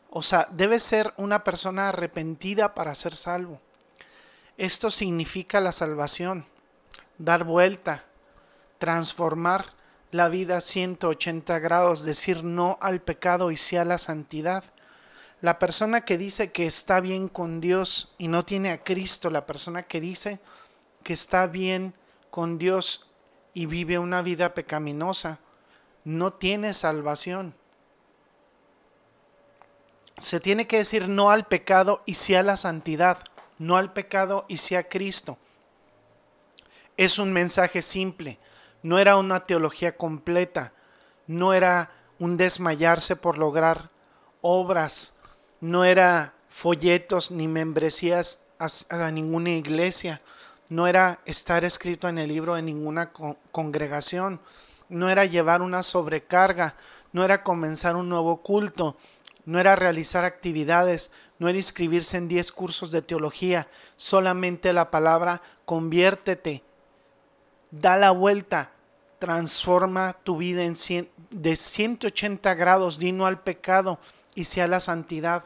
O 0.10 0.22
sea, 0.22 0.48
debes 0.52 0.84
ser 0.84 1.14
una 1.18 1.44
persona 1.44 1.90
arrepentida 1.90 2.76
para 2.76 2.94
ser 2.94 3.16
salvo. 3.16 3.60
Esto 4.58 4.92
significa 4.92 5.60
la 5.60 5.72
salvación, 5.72 6.46
dar 7.18 7.44
vuelta, 7.44 8.06
transformar 8.84 9.68
la 10.12 10.28
vida 10.28 10.60
180 10.60 11.58
grados, 11.60 12.04
decir 12.04 12.44
no 12.44 12.78
al 12.82 13.02
pecado 13.02 13.50
y 13.50 13.56
sí 13.56 13.78
a 13.78 13.86
la 13.86 13.98
santidad. 13.98 14.66
La 15.40 15.58
persona 15.58 16.04
que 16.04 16.18
dice 16.18 16.52
que 16.52 16.66
está 16.66 17.00
bien 17.00 17.30
con 17.30 17.62
Dios 17.62 18.14
y 18.18 18.28
no 18.28 18.44
tiene 18.44 18.72
a 18.72 18.84
Cristo, 18.84 19.30
la 19.30 19.46
persona 19.46 19.84
que 19.84 20.02
dice 20.02 20.42
que 21.02 21.14
está 21.14 21.48
bien 21.48 21.94
con 22.30 22.58
Dios 22.58 23.08
y 23.54 23.68
vive 23.68 24.00
una 24.00 24.22
vida 24.22 24.54
pecaminosa, 24.54 25.40
no 26.04 26.34
tiene 26.34 26.74
salvación. 26.74 27.56
Se 30.18 30.42
tiene 30.42 30.68
que 30.68 30.80
decir 30.80 31.08
no 31.08 31.30
al 31.30 31.46
pecado 31.46 32.02
y 32.06 32.16
sí 32.16 32.36
a 32.36 32.44
la 32.44 32.58
santidad, 32.58 33.20
no 33.60 33.78
al 33.78 33.94
pecado 33.94 34.44
y 34.50 34.58
sí 34.58 34.76
a 34.76 34.90
Cristo. 34.90 35.38
Es 36.98 37.18
un 37.18 37.32
mensaje 37.32 37.82
simple, 37.82 38.40
no 38.84 39.00
era 39.00 39.18
una 39.18 39.46
teología 39.46 39.98
completa, 39.98 40.74
no 41.26 41.54
era 41.54 41.90
un 42.20 42.38
desmayarse 42.38 43.16
por 43.16 43.38
lograr 43.38 43.90
obras 44.42 45.14
no 45.64 45.86
era 45.86 46.34
folletos 46.50 47.32
ni 47.32 47.48
membresías 47.48 48.42
a, 48.60 49.12
ninguna 49.12 49.52
iglesia, 49.52 50.22
no 50.68 50.88
era 50.88 51.22
estar 51.26 51.64
escrito 51.64 52.10
en 52.10 52.18
el 52.18 52.28
libro 52.28 52.56
de 52.56 52.62
ninguna 52.62 53.14
congregación, 53.54 54.42
no 54.90 55.10
era 55.10 55.24
llevar 55.24 55.62
una 55.62 55.82
sobrecarga, 55.82 56.76
no 57.14 57.24
era 57.24 57.44
comenzar 57.44 57.96
un 57.96 58.10
nuevo 58.10 58.42
culto, 58.42 58.98
no 59.46 59.58
era 59.58 59.78
realizar 59.78 60.26
actividades, 60.26 61.12
no 61.40 61.48
era 61.48 61.58
inscribirse 61.58 62.18
en 62.18 62.28
10 62.28 62.52
cursos 62.52 62.92
de 62.92 63.02
teología, 63.02 63.70
solamente 63.96 64.74
la 64.74 64.92
palabra 64.92 65.42
conviértete, 65.64 66.62
da 67.74 67.98
la 67.98 68.12
vuelta, 68.12 68.72
transforma 69.18 70.14
tu 70.24 70.38
vida 70.38 70.64
en 70.64 70.76
de 71.32 71.56
180 71.56 72.54
grados, 72.54 73.00
dino 73.00 73.26
al 73.26 73.42
pecado 73.42 73.98
y 74.36 74.46
sea 74.46 74.68
la 74.68 74.80
santidad. 74.80 75.44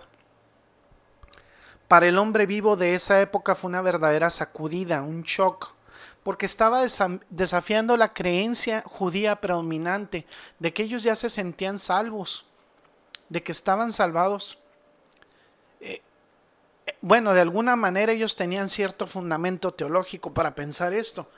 Para 1.88 2.08
el 2.08 2.18
hombre 2.18 2.46
vivo 2.46 2.76
de 2.76 2.96
esa 2.96 3.22
época 3.22 3.56
fue 3.56 3.70
una 3.70 3.82
verdadera 3.82 4.30
sacudida, 4.30 5.04
un 5.04 5.22
shock, 5.22 5.74
porque 6.24 6.46
estaba 6.46 6.84
desafiando 7.30 7.96
la 7.96 8.10
creencia 8.10 8.84
judía 8.86 9.40
predominante 9.40 10.26
de 10.60 10.74
que 10.74 10.84
ellos 10.84 11.04
ya 11.04 11.16
se 11.16 11.30
sentían 11.30 11.80
salvos, 11.80 12.46
de 13.30 13.42
que 13.42 13.54
estaban 13.54 13.94
salvados. 13.94 14.60
Eh, 15.80 16.02
bueno, 17.00 17.34
de 17.34 17.40
alguna 17.40 17.78
manera 17.78 18.12
ellos 18.12 18.36
tenían 18.36 18.68
cierto 18.68 19.08
fundamento 19.08 19.72
teológico 19.72 20.34
para 20.34 20.56
pensar 20.56 20.94
esto. 20.94 21.30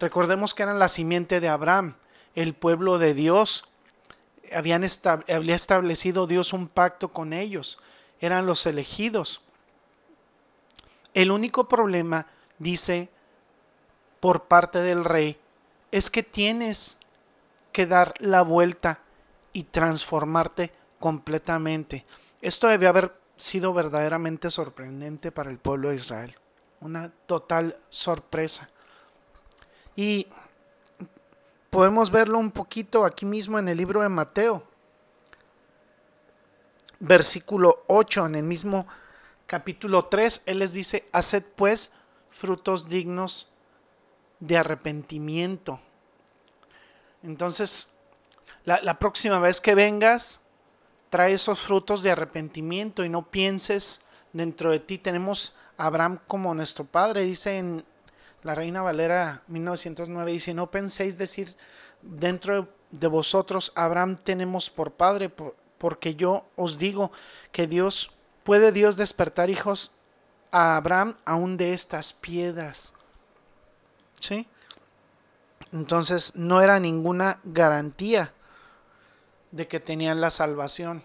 Recordemos 0.00 0.54
que 0.54 0.62
eran 0.62 0.78
la 0.78 0.88
simiente 0.88 1.40
de 1.40 1.48
Abraham, 1.48 1.94
el 2.34 2.54
pueblo 2.54 2.98
de 2.98 3.14
Dios. 3.14 3.64
Habían 4.52 4.84
había 5.28 5.54
establecido 5.54 6.26
Dios 6.26 6.52
un 6.52 6.66
pacto 6.66 7.10
con 7.10 7.32
ellos, 7.32 7.78
eran 8.18 8.46
los 8.46 8.66
elegidos. 8.66 9.42
El 11.14 11.30
único 11.30 11.68
problema, 11.68 12.26
dice 12.58 13.10
por 14.20 14.44
parte 14.44 14.78
del 14.78 15.04
rey 15.04 15.38
es 15.90 16.10
que 16.10 16.22
tienes 16.22 16.98
que 17.72 17.86
dar 17.86 18.14
la 18.18 18.42
vuelta 18.42 19.00
y 19.52 19.64
transformarte 19.64 20.72
completamente. 20.98 22.04
Esto 22.40 22.68
debe 22.68 22.86
haber 22.86 23.18
sido 23.36 23.72
verdaderamente 23.72 24.50
sorprendente 24.50 25.32
para 25.32 25.50
el 25.50 25.58
pueblo 25.58 25.88
de 25.88 25.96
Israel. 25.96 26.36
Una 26.80 27.10
total 27.26 27.76
sorpresa. 27.88 28.70
Y 30.00 30.26
podemos 31.68 32.10
verlo 32.10 32.38
un 32.38 32.52
poquito 32.52 33.04
aquí 33.04 33.26
mismo 33.26 33.58
en 33.58 33.68
el 33.68 33.76
libro 33.76 34.00
de 34.00 34.08
Mateo. 34.08 34.62
Versículo 37.00 37.84
8, 37.86 38.24
en 38.24 38.36
el 38.36 38.44
mismo 38.44 38.86
capítulo 39.46 40.06
3, 40.06 40.44
Él 40.46 40.60
les 40.60 40.72
dice, 40.72 41.06
haced 41.12 41.44
pues 41.54 41.92
frutos 42.30 42.88
dignos 42.88 43.50
de 44.38 44.56
arrepentimiento. 44.56 45.78
Entonces, 47.22 47.90
la, 48.64 48.98
próxima 48.98 49.38
vez 49.38 49.60
que 49.60 49.74
vengas, 49.74 50.40
trae 51.10 51.34
esos 51.34 51.60
frutos 51.60 52.02
de 52.02 52.10
arrepentimiento 52.10 53.04
y 53.04 53.10
no 53.10 53.30
pienses 53.30 54.00
dentro 54.32 54.72
de 54.72 54.80
ti. 54.80 54.96
Tenemos 54.96 55.54
a 55.76 55.84
Abraham 55.84 56.20
como 56.26 56.54
nuestro 56.54 56.86
padre, 56.86 57.24
dice 57.24 57.58
en 57.58 57.84
la 58.42 58.54
Reina 58.54 58.82
Valera 58.82 59.42
1909, 59.48 60.32
dice, 60.32 60.54
no 60.54 60.70
penséis 60.70 61.18
decir 61.18 61.56
dentro 62.02 62.68
de 62.90 63.06
vosotros, 63.06 63.72
Abraham 63.74 64.16
tenemos 64.16 64.70
por 64.70 64.92
padre, 64.92 65.30
porque 65.78 66.14
yo 66.14 66.46
os 66.56 66.78
digo 66.78 67.12
que 67.52 67.66
Dios, 67.66 68.12
puede 68.44 68.72
Dios 68.72 68.96
despertar 68.96 69.50
hijos 69.50 69.92
a 70.50 70.76
Abraham 70.76 71.16
aún 71.24 71.56
de 71.56 71.72
estas 71.72 72.12
piedras. 72.12 72.94
¿Sí? 74.18 74.46
Entonces 75.72 76.34
no 76.34 76.60
era 76.60 76.80
ninguna 76.80 77.40
garantía 77.44 78.32
de 79.50 79.68
que 79.68 79.80
tenían 79.80 80.20
la 80.20 80.30
salvación. 80.30 81.02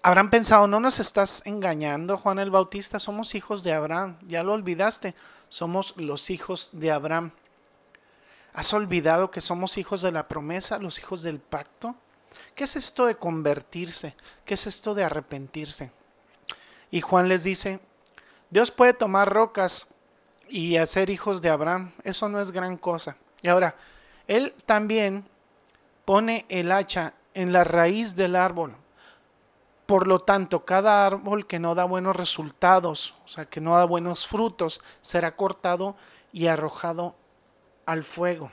Habrán 0.00 0.30
pensado, 0.30 0.68
no 0.68 0.78
nos 0.78 1.00
estás 1.00 1.42
engañando, 1.44 2.16
Juan 2.16 2.38
el 2.38 2.52
Bautista, 2.52 3.00
somos 3.00 3.34
hijos 3.34 3.64
de 3.64 3.72
Abraham, 3.72 4.16
ya 4.28 4.44
lo 4.44 4.52
olvidaste, 4.52 5.16
somos 5.48 5.94
los 5.96 6.30
hijos 6.30 6.70
de 6.72 6.92
Abraham. 6.92 7.32
¿Has 8.54 8.72
olvidado 8.72 9.32
que 9.32 9.40
somos 9.40 9.76
hijos 9.76 10.00
de 10.00 10.12
la 10.12 10.28
promesa, 10.28 10.78
los 10.78 11.00
hijos 11.00 11.22
del 11.22 11.40
pacto? 11.40 11.96
¿Qué 12.54 12.64
es 12.64 12.76
esto 12.76 13.06
de 13.06 13.16
convertirse? 13.16 14.14
¿Qué 14.44 14.54
es 14.54 14.68
esto 14.68 14.94
de 14.94 15.02
arrepentirse? 15.02 15.90
Y 16.92 17.00
Juan 17.00 17.28
les 17.28 17.42
dice, 17.42 17.80
Dios 18.50 18.70
puede 18.70 18.94
tomar 18.94 19.32
rocas 19.32 19.88
y 20.48 20.76
hacer 20.76 21.10
hijos 21.10 21.42
de 21.42 21.50
Abraham, 21.50 21.92
eso 22.04 22.28
no 22.28 22.40
es 22.40 22.52
gran 22.52 22.76
cosa. 22.76 23.16
Y 23.42 23.48
ahora, 23.48 23.74
Él 24.28 24.54
también 24.64 25.28
pone 26.04 26.46
el 26.48 26.70
hacha 26.70 27.14
en 27.34 27.52
la 27.52 27.64
raíz 27.64 28.14
del 28.14 28.36
árbol. 28.36 28.76
Por 29.88 30.06
lo 30.06 30.18
tanto, 30.18 30.66
cada 30.66 31.06
árbol 31.06 31.46
que 31.46 31.58
no 31.58 31.74
da 31.74 31.84
buenos 31.84 32.14
resultados, 32.14 33.14
o 33.24 33.28
sea, 33.28 33.46
que 33.46 33.62
no 33.62 33.74
da 33.74 33.86
buenos 33.86 34.28
frutos, 34.28 34.82
será 35.00 35.34
cortado 35.34 35.96
y 36.30 36.48
arrojado 36.48 37.14
al 37.86 38.02
fuego. 38.02 38.52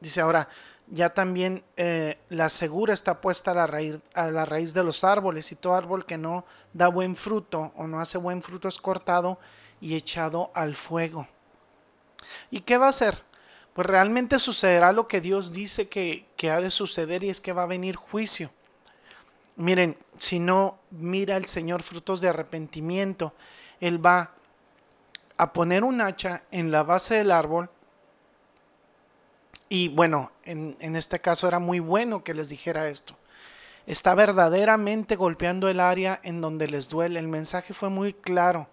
Dice 0.00 0.20
ahora, 0.20 0.48
ya 0.88 1.14
también 1.14 1.62
eh, 1.76 2.18
la 2.30 2.48
segura 2.48 2.94
está 2.94 3.20
puesta 3.20 3.52
a 3.52 3.54
la, 3.54 3.68
raíz, 3.68 4.00
a 4.14 4.26
la 4.26 4.44
raíz 4.44 4.74
de 4.74 4.82
los 4.82 5.04
árboles 5.04 5.52
y 5.52 5.54
todo 5.54 5.76
árbol 5.76 6.04
que 6.04 6.18
no 6.18 6.44
da 6.72 6.88
buen 6.88 7.14
fruto 7.14 7.70
o 7.76 7.86
no 7.86 8.00
hace 8.00 8.18
buen 8.18 8.42
fruto 8.42 8.66
es 8.66 8.80
cortado 8.80 9.38
y 9.80 9.94
echado 9.94 10.50
al 10.54 10.74
fuego. 10.74 11.28
¿Y 12.50 12.62
qué 12.62 12.76
va 12.76 12.86
a 12.86 12.90
hacer? 12.90 13.22
pues 13.72 13.86
realmente 13.86 14.38
sucederá 14.38 14.92
lo 14.92 15.08
que 15.08 15.20
Dios 15.20 15.52
dice 15.52 15.88
que, 15.88 16.26
ha 16.50 16.60
de 16.60 16.70
suceder 16.70 17.24
y 17.24 17.30
es 17.30 17.40
que 17.40 17.52
va 17.52 17.62
a 17.62 17.66
venir 17.66 17.96
juicio. 17.96 18.50
Miren, 19.56 19.96
si 20.18 20.38
no 20.38 20.78
mira 20.90 21.36
el 21.36 21.46
Señor 21.46 21.82
frutos 21.82 22.20
de 22.20 22.28
arrepentimiento, 22.28 23.34
Él 23.80 24.04
va 24.04 24.32
a 25.36 25.52
poner 25.52 25.84
un 25.84 26.00
hacha 26.00 26.44
en 26.50 26.70
la 26.70 26.82
base 26.82 27.16
del 27.16 27.30
árbol. 27.30 27.70
Y 29.68 29.88
bueno, 29.88 30.30
en, 30.44 30.76
en 30.80 30.96
este 30.96 31.18
caso 31.18 31.48
era 31.48 31.58
muy 31.58 31.80
bueno 31.80 32.22
que 32.22 32.34
les 32.34 32.48
dijera 32.48 32.88
esto. 32.88 33.16
Está 33.86 34.14
verdaderamente 34.14 35.16
golpeando 35.16 35.68
el 35.68 35.80
área 35.80 36.20
en 36.22 36.40
donde 36.40 36.68
les 36.68 36.88
duele. 36.88 37.18
El 37.18 37.28
mensaje 37.28 37.72
fue 37.72 37.88
muy 37.88 38.14
claro. 38.14 38.68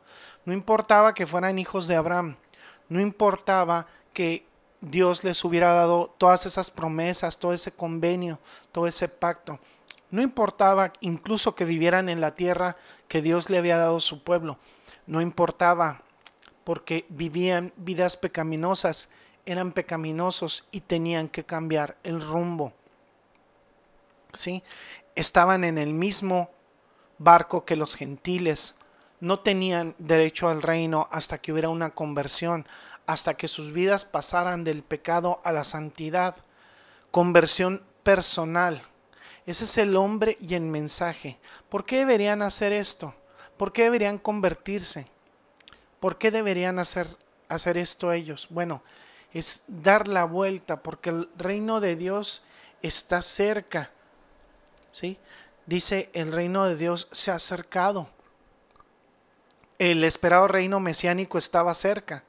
No 0.46 0.54
importaba 0.54 1.14
que 1.14 1.26
fueran 1.26 1.58
hijos 1.58 1.88
de 1.88 1.96
Abraham. 1.96 2.36
No 2.90 3.02
importaba 3.02 3.88
que 4.14 4.46
Dios 4.82 5.24
les 5.24 5.44
hubiera 5.44 5.74
dado 5.74 6.14
todas 6.18 6.46
esas 6.46 6.72
promesas, 6.72 7.38
todo 7.38 7.54
ese 7.54 7.72
convenio, 7.72 8.40
todo 8.72 8.88
ese 8.88 9.08
pacto. 9.08 9.60
No 10.12 10.22
importaba 10.22 10.94
incluso 11.02 11.56
que 11.56 11.66
vivieran 11.66 12.10
en 12.10 12.22
la 12.22 12.36
tierra 12.36 12.78
que 13.08 13.22
Dios 13.22 13.50
le 13.50 13.58
había 13.58 13.78
dado 13.78 13.98
a 13.98 14.02
su 14.02 14.24
pueblo. 14.24 14.58
No 15.06 15.22
importaba 15.22 16.02
porque 16.64 17.06
vivían 17.10 17.74
vidas 17.78 18.18
pecaminosas, 18.18 19.10
eran 19.46 19.72
pecaminosos 19.72 20.68
y 20.72 20.82
tenían 20.82 21.30
que 21.30 21.44
cambiar 21.44 21.98
el 22.04 22.22
rumbo. 22.22 22.74
¿Sí? 24.34 24.64
Estaban 25.16 25.64
en 25.64 25.78
el 25.78 25.94
mismo 25.94 26.52
barco 27.18 27.66
que 27.66 27.76
los 27.76 27.96
gentiles. 27.96 28.76
No 29.20 29.40
tenían 29.40 29.96
derecho 29.98 30.48
al 30.48 30.62
reino 30.62 31.08
hasta 31.12 31.40
que 31.40 31.52
hubiera 31.52 31.70
una 31.70 31.90
conversión, 31.92 32.66
hasta 33.06 33.36
que 33.36 33.48
sus 33.48 33.74
vidas 33.74 34.06
pasaran 34.06 34.64
del 34.64 34.84
pecado 34.84 35.40
a 35.44 35.52
la 35.52 35.64
santidad. 35.64 36.38
Conversión 37.12 37.84
personal. 38.04 38.82
Ese 39.50 39.64
es 39.64 39.80
el 39.80 39.96
hombre 39.96 40.38
y 40.40 40.54
el 40.54 40.62
mensaje. 40.62 41.40
¿Por 41.70 41.84
qué 41.84 41.98
deberían 41.98 42.44
hacer 42.44 42.72
esto? 42.72 43.16
¿Por 43.58 43.74
qué 43.74 43.86
deberían 43.86 44.20
convertirse? 44.20 45.08
¿Por 46.00 46.20
qué 46.20 46.30
deberían 46.30 46.78
hacer, 46.78 47.08
hacer 47.48 47.80
esto 47.80 48.12
ellos? 48.12 48.46
Bueno, 48.52 48.84
es 49.34 49.64
dar 49.66 50.08
la 50.08 50.26
vuelta 50.26 50.84
porque 50.84 51.10
el 51.10 51.30
reino 51.36 51.80
de 51.80 51.96
Dios 51.96 52.44
está 52.84 53.24
cerca. 53.24 53.90
¿Sí? 54.92 55.18
Dice, 55.66 56.12
el 56.14 56.32
reino 56.32 56.66
de 56.66 56.76
Dios 56.76 57.08
se 57.12 57.32
ha 57.32 57.36
acercado. 57.36 58.08
El 59.80 60.04
esperado 60.04 60.48
reino 60.48 60.80
mesiánico 60.80 61.40
estaba 61.40 61.74
cerca 61.74 62.24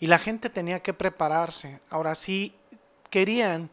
y 0.00 0.06
la 0.06 0.18
gente 0.18 0.50
tenía 0.50 0.82
que 0.82 0.92
prepararse. 0.92 1.80
Ahora 1.88 2.14
sí 2.14 2.54
querían 3.08 3.70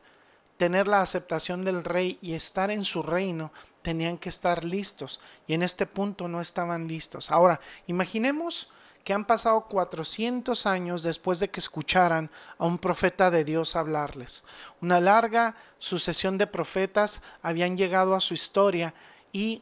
tener 0.57 0.87
la 0.87 1.01
aceptación 1.01 1.65
del 1.65 1.83
rey 1.83 2.17
y 2.21 2.33
estar 2.33 2.71
en 2.71 2.83
su 2.83 3.03
reino, 3.03 3.51
tenían 3.81 4.17
que 4.17 4.29
estar 4.29 4.63
listos 4.63 5.19
y 5.47 5.53
en 5.53 5.61
este 5.61 5.85
punto 5.85 6.27
no 6.27 6.41
estaban 6.41 6.87
listos. 6.87 7.29
Ahora, 7.29 7.59
imaginemos 7.87 8.69
que 9.03 9.13
han 9.13 9.25
pasado 9.25 9.67
400 9.67 10.65
años 10.65 11.03
después 11.03 11.39
de 11.39 11.49
que 11.49 11.59
escucharan 11.59 12.31
a 12.57 12.65
un 12.65 12.79
profeta 12.79 13.29
de 13.29 13.45
Dios 13.45 13.75
hablarles. 13.75 14.43
Una 14.81 14.99
larga 14.99 15.55
sucesión 15.77 16.39
de 16.39 16.47
profetas 16.47 17.21
habían 17.43 17.77
llegado 17.77 18.15
a 18.15 18.19
su 18.19 18.33
historia 18.33 18.95
y 19.31 19.61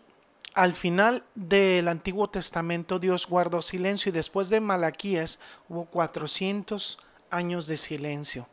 al 0.53 0.73
final 0.73 1.25
del 1.35 1.89
Antiguo 1.89 2.29
Testamento 2.29 2.99
Dios 2.99 3.27
guardó 3.27 3.61
silencio 3.61 4.09
y 4.09 4.13
después 4.13 4.49
de 4.49 4.61
Malaquías 4.61 5.39
hubo 5.67 5.85
400 5.85 6.99
años 7.29 7.67
de 7.67 7.75
silencio. 7.75 8.47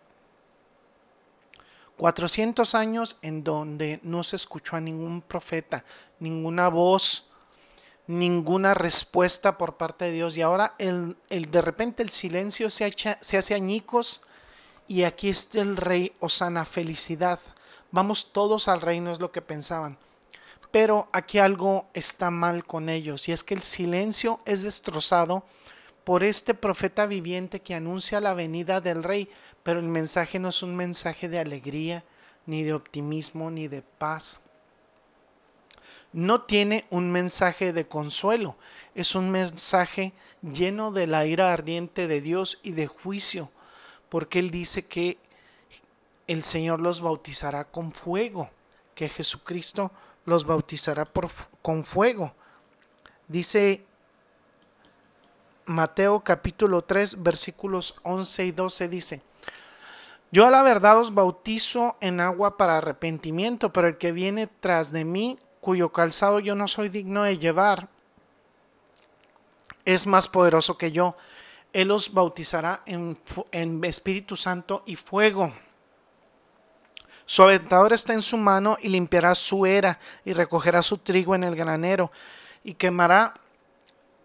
400 2.01 2.75
años 2.75 3.19
en 3.21 3.45
donde 3.45 4.01
no 4.03 4.25
se 4.25 4.37
escuchó 4.37 4.75
a 4.75 4.81
ningún 4.81 5.21
profeta, 5.21 5.85
ninguna 6.19 6.71
voz, 6.71 7.29
ninguna 8.07 8.73
respuesta 8.73 9.59
por 9.59 9.77
parte 9.77 10.07
de 10.07 10.13
Dios. 10.13 10.35
Y 10.39 10.41
ahora 10.41 10.75
el, 10.79 11.19
de 11.29 11.61
repente 11.61 12.03
el 12.03 12.09
silencio 12.09 12.71
se, 12.71 12.91
se 13.21 13.37
hace 13.37 13.55
añicos 13.55 14.23
y 14.89 15.03
aquí 15.03 15.29
está 15.29 15.61
el 15.61 15.77
rey 15.77 16.13
Osana, 16.21 16.65
felicidad. 16.65 17.39
Vamos 17.91 18.33
todos 18.33 18.69
al 18.69 18.81
reino, 18.81 19.13
es 19.13 19.21
lo 19.21 19.31
que 19.31 19.43
pensaban. 19.43 19.99
Pero 20.71 21.11
aquí 21.13 21.39
algo 21.39 21.85
está 21.93 22.31
mal 22.31 22.65
con 22.65 22.89
ellos 22.89 23.29
y 23.29 23.33
es 23.33 23.45
que 23.45 23.53
el 23.53 23.61
silencio 23.61 24.41
es 24.47 24.63
destrozado 24.63 25.45
por 26.05 26.25
este 26.25 26.55
profeta 26.55 27.07
viviente 27.07 27.61
que 27.61 27.75
anuncia 27.75 28.21
la 28.21 28.35
venida 28.35 28.81
del 28.81 29.05
rey, 29.05 29.29
pero 29.63 29.81
el 29.81 29.87
mensaje 29.87 30.39
no 30.39 30.49
es 30.49 30.63
un 30.63 30.77
mensaje 30.77 31.29
de 31.29 31.39
alegría, 31.39 32.05
ni 32.47 32.63
de 32.63 32.73
optimismo, 32.73 33.51
ni 33.51 33.69
de 33.69 33.83
paz. 33.83 34.41
No 36.13 36.43
tiene 36.43 36.87
un 36.91 37.13
mensaje 37.13 37.73
de 37.73 37.87
consuelo, 37.87 38.57
es 38.95 39.15
un 39.15 39.31
mensaje 39.31 40.13
lleno 40.43 40.91
de 40.91 41.07
la 41.07 41.27
ira 41.27 41.53
ardiente 41.53 42.09
de 42.09 42.21
Dios 42.21 42.59
y 42.63 42.73
de 42.73 42.89
juicio, 42.89 43.51
porque 44.09 44.41
Él 44.41 44.51
dice 44.51 44.87
que 44.87 45.19
el 46.27 46.43
Señor 46.43 46.81
los 46.81 47.01
bautizará 47.01 47.65
con 47.65 47.93
fuego, 47.93 48.51
que 48.95 49.09
Jesucristo 49.09 49.93
los 50.25 50.45
bautizará 50.45 51.09
con 51.63 51.85
fuego. 51.85 52.35
Dice 53.29 53.85
Mateo 55.67 56.21
capítulo 56.25 56.83
3 56.83 57.23
versículos 57.23 57.95
11 58.03 58.47
y 58.47 58.53
12 58.53 58.89
dice, 58.89 59.23
Yo 60.33 60.47
a 60.47 60.51
la 60.51 60.63
verdad 60.63 60.99
os 60.99 61.13
bautizo 61.13 61.97
en 62.01 62.21
agua 62.21 62.57
para 62.57 62.79
arrepentimiento, 62.79 63.73
pero 63.73 63.89
el 63.89 63.99
que 63.99 64.13
viene 64.13 64.47
tras 64.47 64.93
de 64.93 65.05
mí, 65.05 65.39
cuyo 65.61 65.91
calzado 65.91 66.39
yo 66.39 66.55
no 66.55 66.69
soy 66.69 66.89
digno 66.89 67.25
de 67.25 67.39
llevar, 67.39 67.89
es 69.85 70.07
más 70.07 70.29
poderoso 70.29 70.79
que 70.79 70.93
yo. 70.93 71.17
Él 71.73 71.91
os 71.91 72.13
bautizará 72.13 72.83
en, 72.87 73.17
Espíritu 73.85 74.37
Santo 74.37 74.83
y 74.87 74.97
fuego. 74.97 75.53
Su 77.27 77.43
aventador 77.43 77.93
está 77.93 78.13
en 78.13 78.23
su 78.23 78.37
mano 78.37 78.77
y 78.81 78.89
limpiará 78.89 79.35
su 79.35 79.67
era 79.67 79.99
y 80.25 80.33
recogerá 80.33 80.83
su 80.83 80.99
trigo 80.99 81.35
en 81.35 81.45
el 81.45 81.55
granero 81.55 82.11
y 82.65 82.75
quemará 82.75 83.35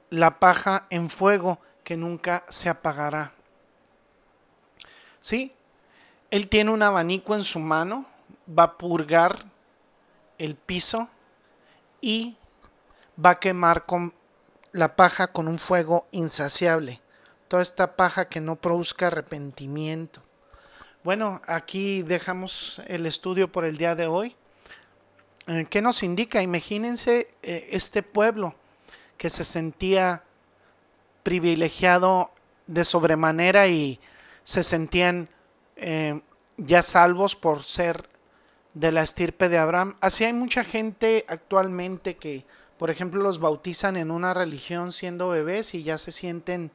la 0.09 0.39
paja 0.39 0.87
en 0.89 1.09
fuego 1.09 1.59
que 1.83 1.97
nunca 1.97 2.43
se 2.49 2.69
apagará. 2.69 3.31
¿Sí? 5.21 5.55
Él 6.31 6.47
tiene 6.47 6.71
un 6.71 6.81
abanico 6.81 7.35
en 7.35 7.43
su 7.43 7.59
mano, 7.59 8.05
va 8.47 8.63
a 8.63 8.77
purgar 8.77 9.45
el 10.37 10.55
piso 10.55 11.07
y 12.01 12.35
va 13.23 13.31
a 13.31 13.39
quemar 13.39 13.85
con 13.85 14.13
la 14.71 14.95
paja 14.95 15.27
con 15.27 15.47
un 15.47 15.59
fuego 15.59 16.07
insaciable. 16.11 17.01
Toda 17.47 17.61
esta 17.61 17.95
paja 17.95 18.27
que 18.27 18.41
no 18.41 18.55
produzca 18.55 19.07
arrepentimiento. 19.07 20.21
Bueno, 21.03 21.41
aquí 21.45 22.01
dejamos 22.01 22.81
el 22.87 23.05
estudio 23.05 23.51
por 23.51 23.63
el 23.63 23.77
día 23.77 23.95
de 23.95 24.07
hoy. 24.07 24.35
Eh, 25.47 25.67
¿Qué 25.69 25.81
nos 25.81 26.01
indica? 26.01 26.41
Imagínense 26.41 27.27
eh, 27.43 27.69
este 27.71 28.01
pueblo 28.01 28.55
que 29.17 29.29
se 29.29 29.43
sentía 29.43 30.23
privilegiado 31.21 32.31
de 32.67 32.83
sobremanera 32.83 33.67
y 33.67 33.99
se 34.43 34.63
sentían 34.63 35.29
eh, 35.75 36.21
ya 36.57 36.81
salvos 36.81 37.35
por 37.35 37.63
ser 37.63 38.09
de 38.73 38.91
la 38.91 39.01
estirpe 39.01 39.49
de 39.49 39.57
Abraham. 39.57 39.95
Así 40.01 40.23
hay 40.23 40.33
mucha 40.33 40.63
gente 40.63 41.25
actualmente 41.27 42.17
que, 42.17 42.45
por 42.77 42.89
ejemplo, 42.89 43.21
los 43.21 43.39
bautizan 43.39 43.95
en 43.95 44.11
una 44.11 44.33
religión 44.33 44.91
siendo 44.91 45.29
bebés 45.29 45.73
y 45.73 45.83
ya 45.83 45.97
se 45.97 46.11
sienten 46.11 46.71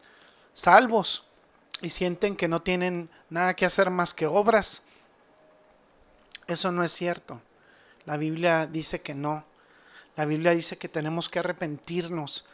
salvos 0.54 1.24
y 1.80 1.90
sienten 1.90 2.36
que 2.36 2.48
no 2.48 2.62
tienen 2.62 3.10
nada 3.28 3.54
que 3.54 3.66
hacer 3.66 3.90
más 3.90 4.14
que 4.14 4.26
obras. 4.26 4.82
Eso 6.46 6.72
no 6.72 6.82
es 6.82 6.92
cierto. 6.92 7.40
La 8.06 8.16
Biblia 8.16 8.66
dice 8.66 9.02
que 9.02 9.14
no. 9.14 9.44
La 10.16 10.24
Biblia 10.24 10.52
dice 10.52 10.78
que 10.78 10.88
tenemos 10.88 11.28
que 11.28 11.38
arrepentirnos, 11.38 12.44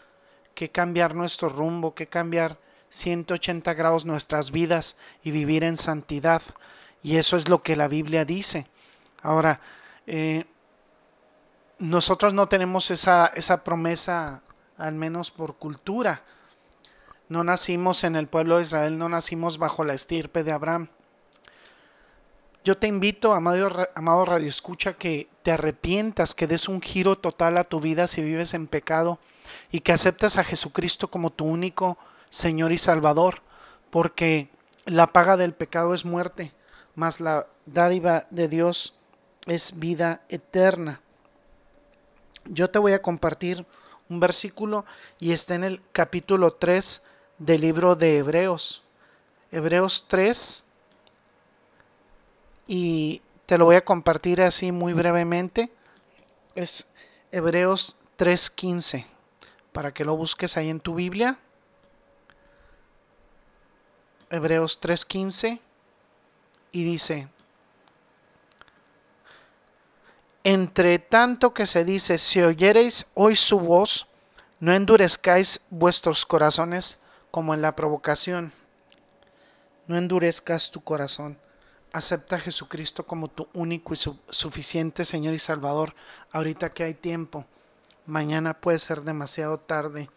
que 0.55 0.71
cambiar 0.71 1.15
nuestro 1.15 1.49
rumbo, 1.49 1.95
que 1.95 2.07
cambiar 2.07 2.59
180 2.89 3.75
grados 3.75 4.05
nuestras 4.05 4.51
vidas 4.51 4.97
y 5.23 5.31
vivir 5.31 5.65
en 5.65 5.77
santidad. 5.77 6.43
Y 7.03 7.17
eso 7.17 7.37
es 7.37 7.49
lo 7.49 7.63
que 7.63 7.77
la 7.77 7.89
Biblia 7.89 8.25
dice. 8.25 8.67
Ahora, 9.23 9.61
eh, 10.07 10.45
nosotros 11.79 12.33
no 12.35 12.49
tenemos 12.49 12.91
esa, 12.91 13.27
esa 13.29 13.63
promesa, 13.65 14.43
al 14.79 14.95
menos 14.95 15.31
por 15.31 15.57
cultura. 15.57 16.23
No 17.29 17.45
nacimos 17.45 18.05
en 18.05 18.17
el 18.17 18.29
pueblo 18.29 18.57
de 18.57 18.63
Israel, 18.63 18.99
no 18.99 19.09
nacimos 19.09 19.59
bajo 19.59 19.85
la 19.85 19.95
estirpe 19.95 20.45
de 20.45 20.53
Abraham. 20.53 20.89
Yo 22.65 22.77
te 22.77 22.89
invito, 22.89 23.33
amado, 23.33 23.89
amado 23.95 24.25
Radio 24.25 24.49
Escucha, 24.49 24.95
que 24.95 25.29
te 25.43 25.53
arrepientas, 25.53 26.35
que 26.35 26.49
des 26.49 26.69
un 26.69 26.81
giro 26.81 27.17
total 27.17 27.59
a 27.59 27.65
tu 27.65 27.79
vida 27.79 28.09
si 28.09 28.23
vives 28.23 28.55
en 28.55 28.67
pecado 28.67 29.21
y 29.71 29.81
que 29.81 29.93
aceptes 29.93 30.37
a 30.37 30.45
Jesucristo 30.45 31.09
como 31.09 31.31
tu 31.31 31.45
único 31.45 31.97
Señor 32.37 32.71
y 32.73 32.77
Salvador, 32.77 33.41
porque 33.89 34.51
la 34.85 35.07
paga 35.07 35.39
del 35.39 35.55
pecado 35.55 35.95
es 35.95 36.05
muerte, 36.05 36.53
mas 36.95 37.19
la 37.19 37.47
dádiva 37.65 38.27
de 38.29 38.49
Dios 38.49 38.99
es 39.47 39.79
vida 39.79 40.21
eterna. 40.29 41.01
Yo 42.45 42.69
te 42.69 42.79
voy 42.79 42.93
a 42.93 43.01
compartir 43.01 43.65
un 44.11 44.21
versículo 44.21 44.85
y 45.19 45.33
está 45.33 45.55
en 45.55 45.65
el 45.65 45.81
capítulo 45.93 46.53
3 46.53 47.03
del 47.39 47.63
libro 47.63 47.97
de 47.97 48.19
Hebreos. 48.19 48.85
Hebreos 49.51 50.05
3. 50.07 50.63
Y 52.67 53.23
te 53.47 53.57
lo 53.57 53.65
voy 53.65 53.77
a 53.77 53.85
compartir 53.85 54.43
así 54.43 54.73
muy 54.73 54.93
brevemente. 54.93 55.73
Es 56.55 56.87
Hebreos 57.33 57.97
3.15. 58.19 59.07
Para 59.73 59.95
que 59.95 60.05
lo 60.05 60.19
busques 60.19 60.59
ahí 60.59 60.69
en 60.69 60.81
tu 60.81 60.95
Biblia. 60.95 61.39
Hebreos 64.31 64.81
3.15. 64.81 65.61
Y 66.73 66.85
dice, 66.85 67.29
entre 70.45 70.99
tanto 70.99 71.53
que 71.53 71.67
se 71.67 71.85
dice, 71.85 72.19
si 72.19 72.41
oyereis 72.41 73.07
hoy 73.15 73.35
su 73.35 73.59
voz, 73.59 74.07
no 74.61 74.73
endurezcáis 74.73 75.61
vuestros 75.71 76.25
corazones 76.25 76.99
como 77.33 77.53
en 77.53 77.63
la 77.63 77.75
provocación. 77.75 78.53
No 79.87 79.97
endurezcas 79.97 80.71
tu 80.71 80.83
corazón. 80.83 81.37
Acepta 81.93 82.37
a 82.37 82.41
Jesucristo 82.41 83.05
como 83.05 83.29
tu 83.29 83.49
único 83.55 83.93
y 83.93 83.97
suficiente 84.31 85.05
Señor 85.05 85.35
y 85.35 85.39
Salvador. 85.39 85.95
Ahorita 86.31 86.73
que 86.73 86.85
hay 86.85 86.95
tiempo. 86.95 87.45
Mañana 88.07 88.55
puede 88.55 88.79
ser 88.79 89.03
demasiado 89.03 89.59
tarde. 89.59 90.09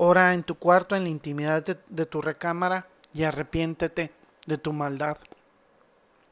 Ora 0.00 0.32
en 0.32 0.44
tu 0.44 0.54
cuarto, 0.54 0.94
en 0.94 1.02
la 1.02 1.08
intimidad 1.08 1.64
de, 1.64 2.06
tu 2.06 2.22
recámara 2.22 2.86
y 3.12 3.24
arrepiéntete 3.24 4.12
de 4.46 4.56
tu 4.56 4.72
maldad. 4.72 5.18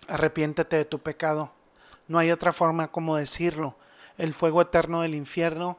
Arrepiéntete 0.06 0.76
de 0.76 0.84
tu 0.84 1.00
pecado. 1.00 1.50
No 2.06 2.18
hay 2.18 2.30
otra 2.30 2.52
forma 2.52 2.92
como 2.92 3.16
decirlo. 3.16 3.74
El 4.18 4.34
fuego 4.34 4.62
eterno 4.62 5.02
del 5.02 5.16
infierno 5.16 5.78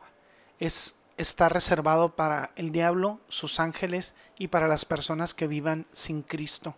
es 0.59 0.95
está 1.15 1.47
reservado 1.47 2.13
para 2.13 2.51
el 2.57 2.73
diablo, 2.73 3.21
sus 3.29 3.61
ángeles 3.61 4.15
y 4.37 4.49
para 4.49 4.67
las 4.67 4.83
personas 4.83 5.33
que 5.33 5.47
vivan 5.47 5.87
sin 5.93 6.23
Cristo. 6.23 6.75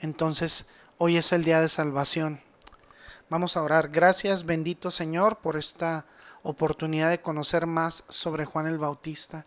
Entonces, 0.00 0.66
hoy 0.98 1.16
es 1.16 1.30
el 1.30 1.44
día 1.44 1.60
de 1.60 1.68
salvación. 1.68 2.40
Vamos 3.28 3.56
a 3.56 3.62
orar. 3.62 3.88
Gracias, 3.90 4.44
bendito 4.44 4.90
Señor, 4.90 5.36
por 5.36 5.56
esta 5.56 6.06
oportunidad 6.42 7.08
de 7.08 7.20
conocer 7.20 7.68
más 7.68 8.02
sobre 8.08 8.46
Juan 8.46 8.66
el 8.66 8.78
Bautista. 8.78 9.46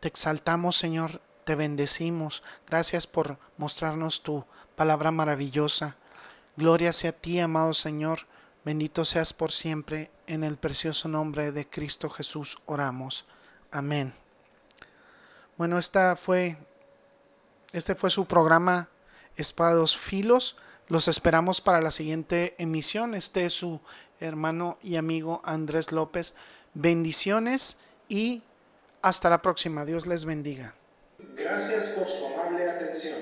Te 0.00 0.08
exaltamos, 0.08 0.76
Señor, 0.76 1.20
te 1.44 1.54
bendecimos. 1.54 2.42
Gracias 2.66 3.06
por 3.06 3.38
mostrarnos 3.56 4.22
tu 4.22 4.44
palabra 4.74 5.10
maravillosa. 5.10 5.96
Gloria 6.56 6.92
sea 6.92 7.10
a 7.10 7.12
ti, 7.12 7.38
amado 7.40 7.72
Señor. 7.72 8.20
Bendito 8.64 9.04
seas 9.04 9.32
por 9.32 9.52
siempre. 9.52 10.10
En 10.26 10.42
el 10.42 10.56
precioso 10.56 11.08
nombre 11.08 11.52
de 11.52 11.68
Cristo 11.68 12.10
Jesús 12.10 12.58
oramos. 12.66 13.24
Amén. 13.70 14.12
Bueno, 15.56 15.78
esta 15.78 16.16
fue, 16.16 16.58
este 17.72 17.94
fue 17.94 18.10
su 18.10 18.26
programa 18.26 18.88
Espados 19.36 19.96
Filos. 19.96 20.56
Los 20.88 21.08
esperamos 21.08 21.60
para 21.60 21.80
la 21.80 21.90
siguiente 21.90 22.54
emisión. 22.58 23.14
Este 23.14 23.44
es 23.44 23.52
su 23.52 23.80
hermano 24.20 24.78
y 24.82 24.96
amigo 24.96 25.40
Andrés 25.44 25.92
López. 25.92 26.34
Bendiciones 26.74 27.78
y 28.08 28.42
hasta 29.06 29.30
la 29.30 29.40
próxima. 29.40 29.84
Dios 29.84 30.04
les 30.08 30.24
bendiga. 30.24 30.74
Gracias 31.36 31.86
por 31.90 32.08
su 32.08 32.26
amable 32.26 32.68
atención. 32.68 33.18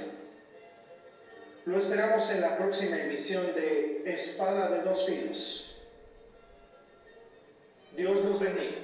Lo 1.66 1.76
esperamos 1.76 2.30
en 2.30 2.40
la 2.40 2.56
próxima 2.56 2.96
emisión 2.98 3.44
de 3.54 4.02
Espada 4.06 4.70
de 4.70 4.82
dos 4.82 5.04
Filos. 5.04 5.76
Dios 7.94 8.18
los 8.24 8.40
bendiga. 8.40 8.83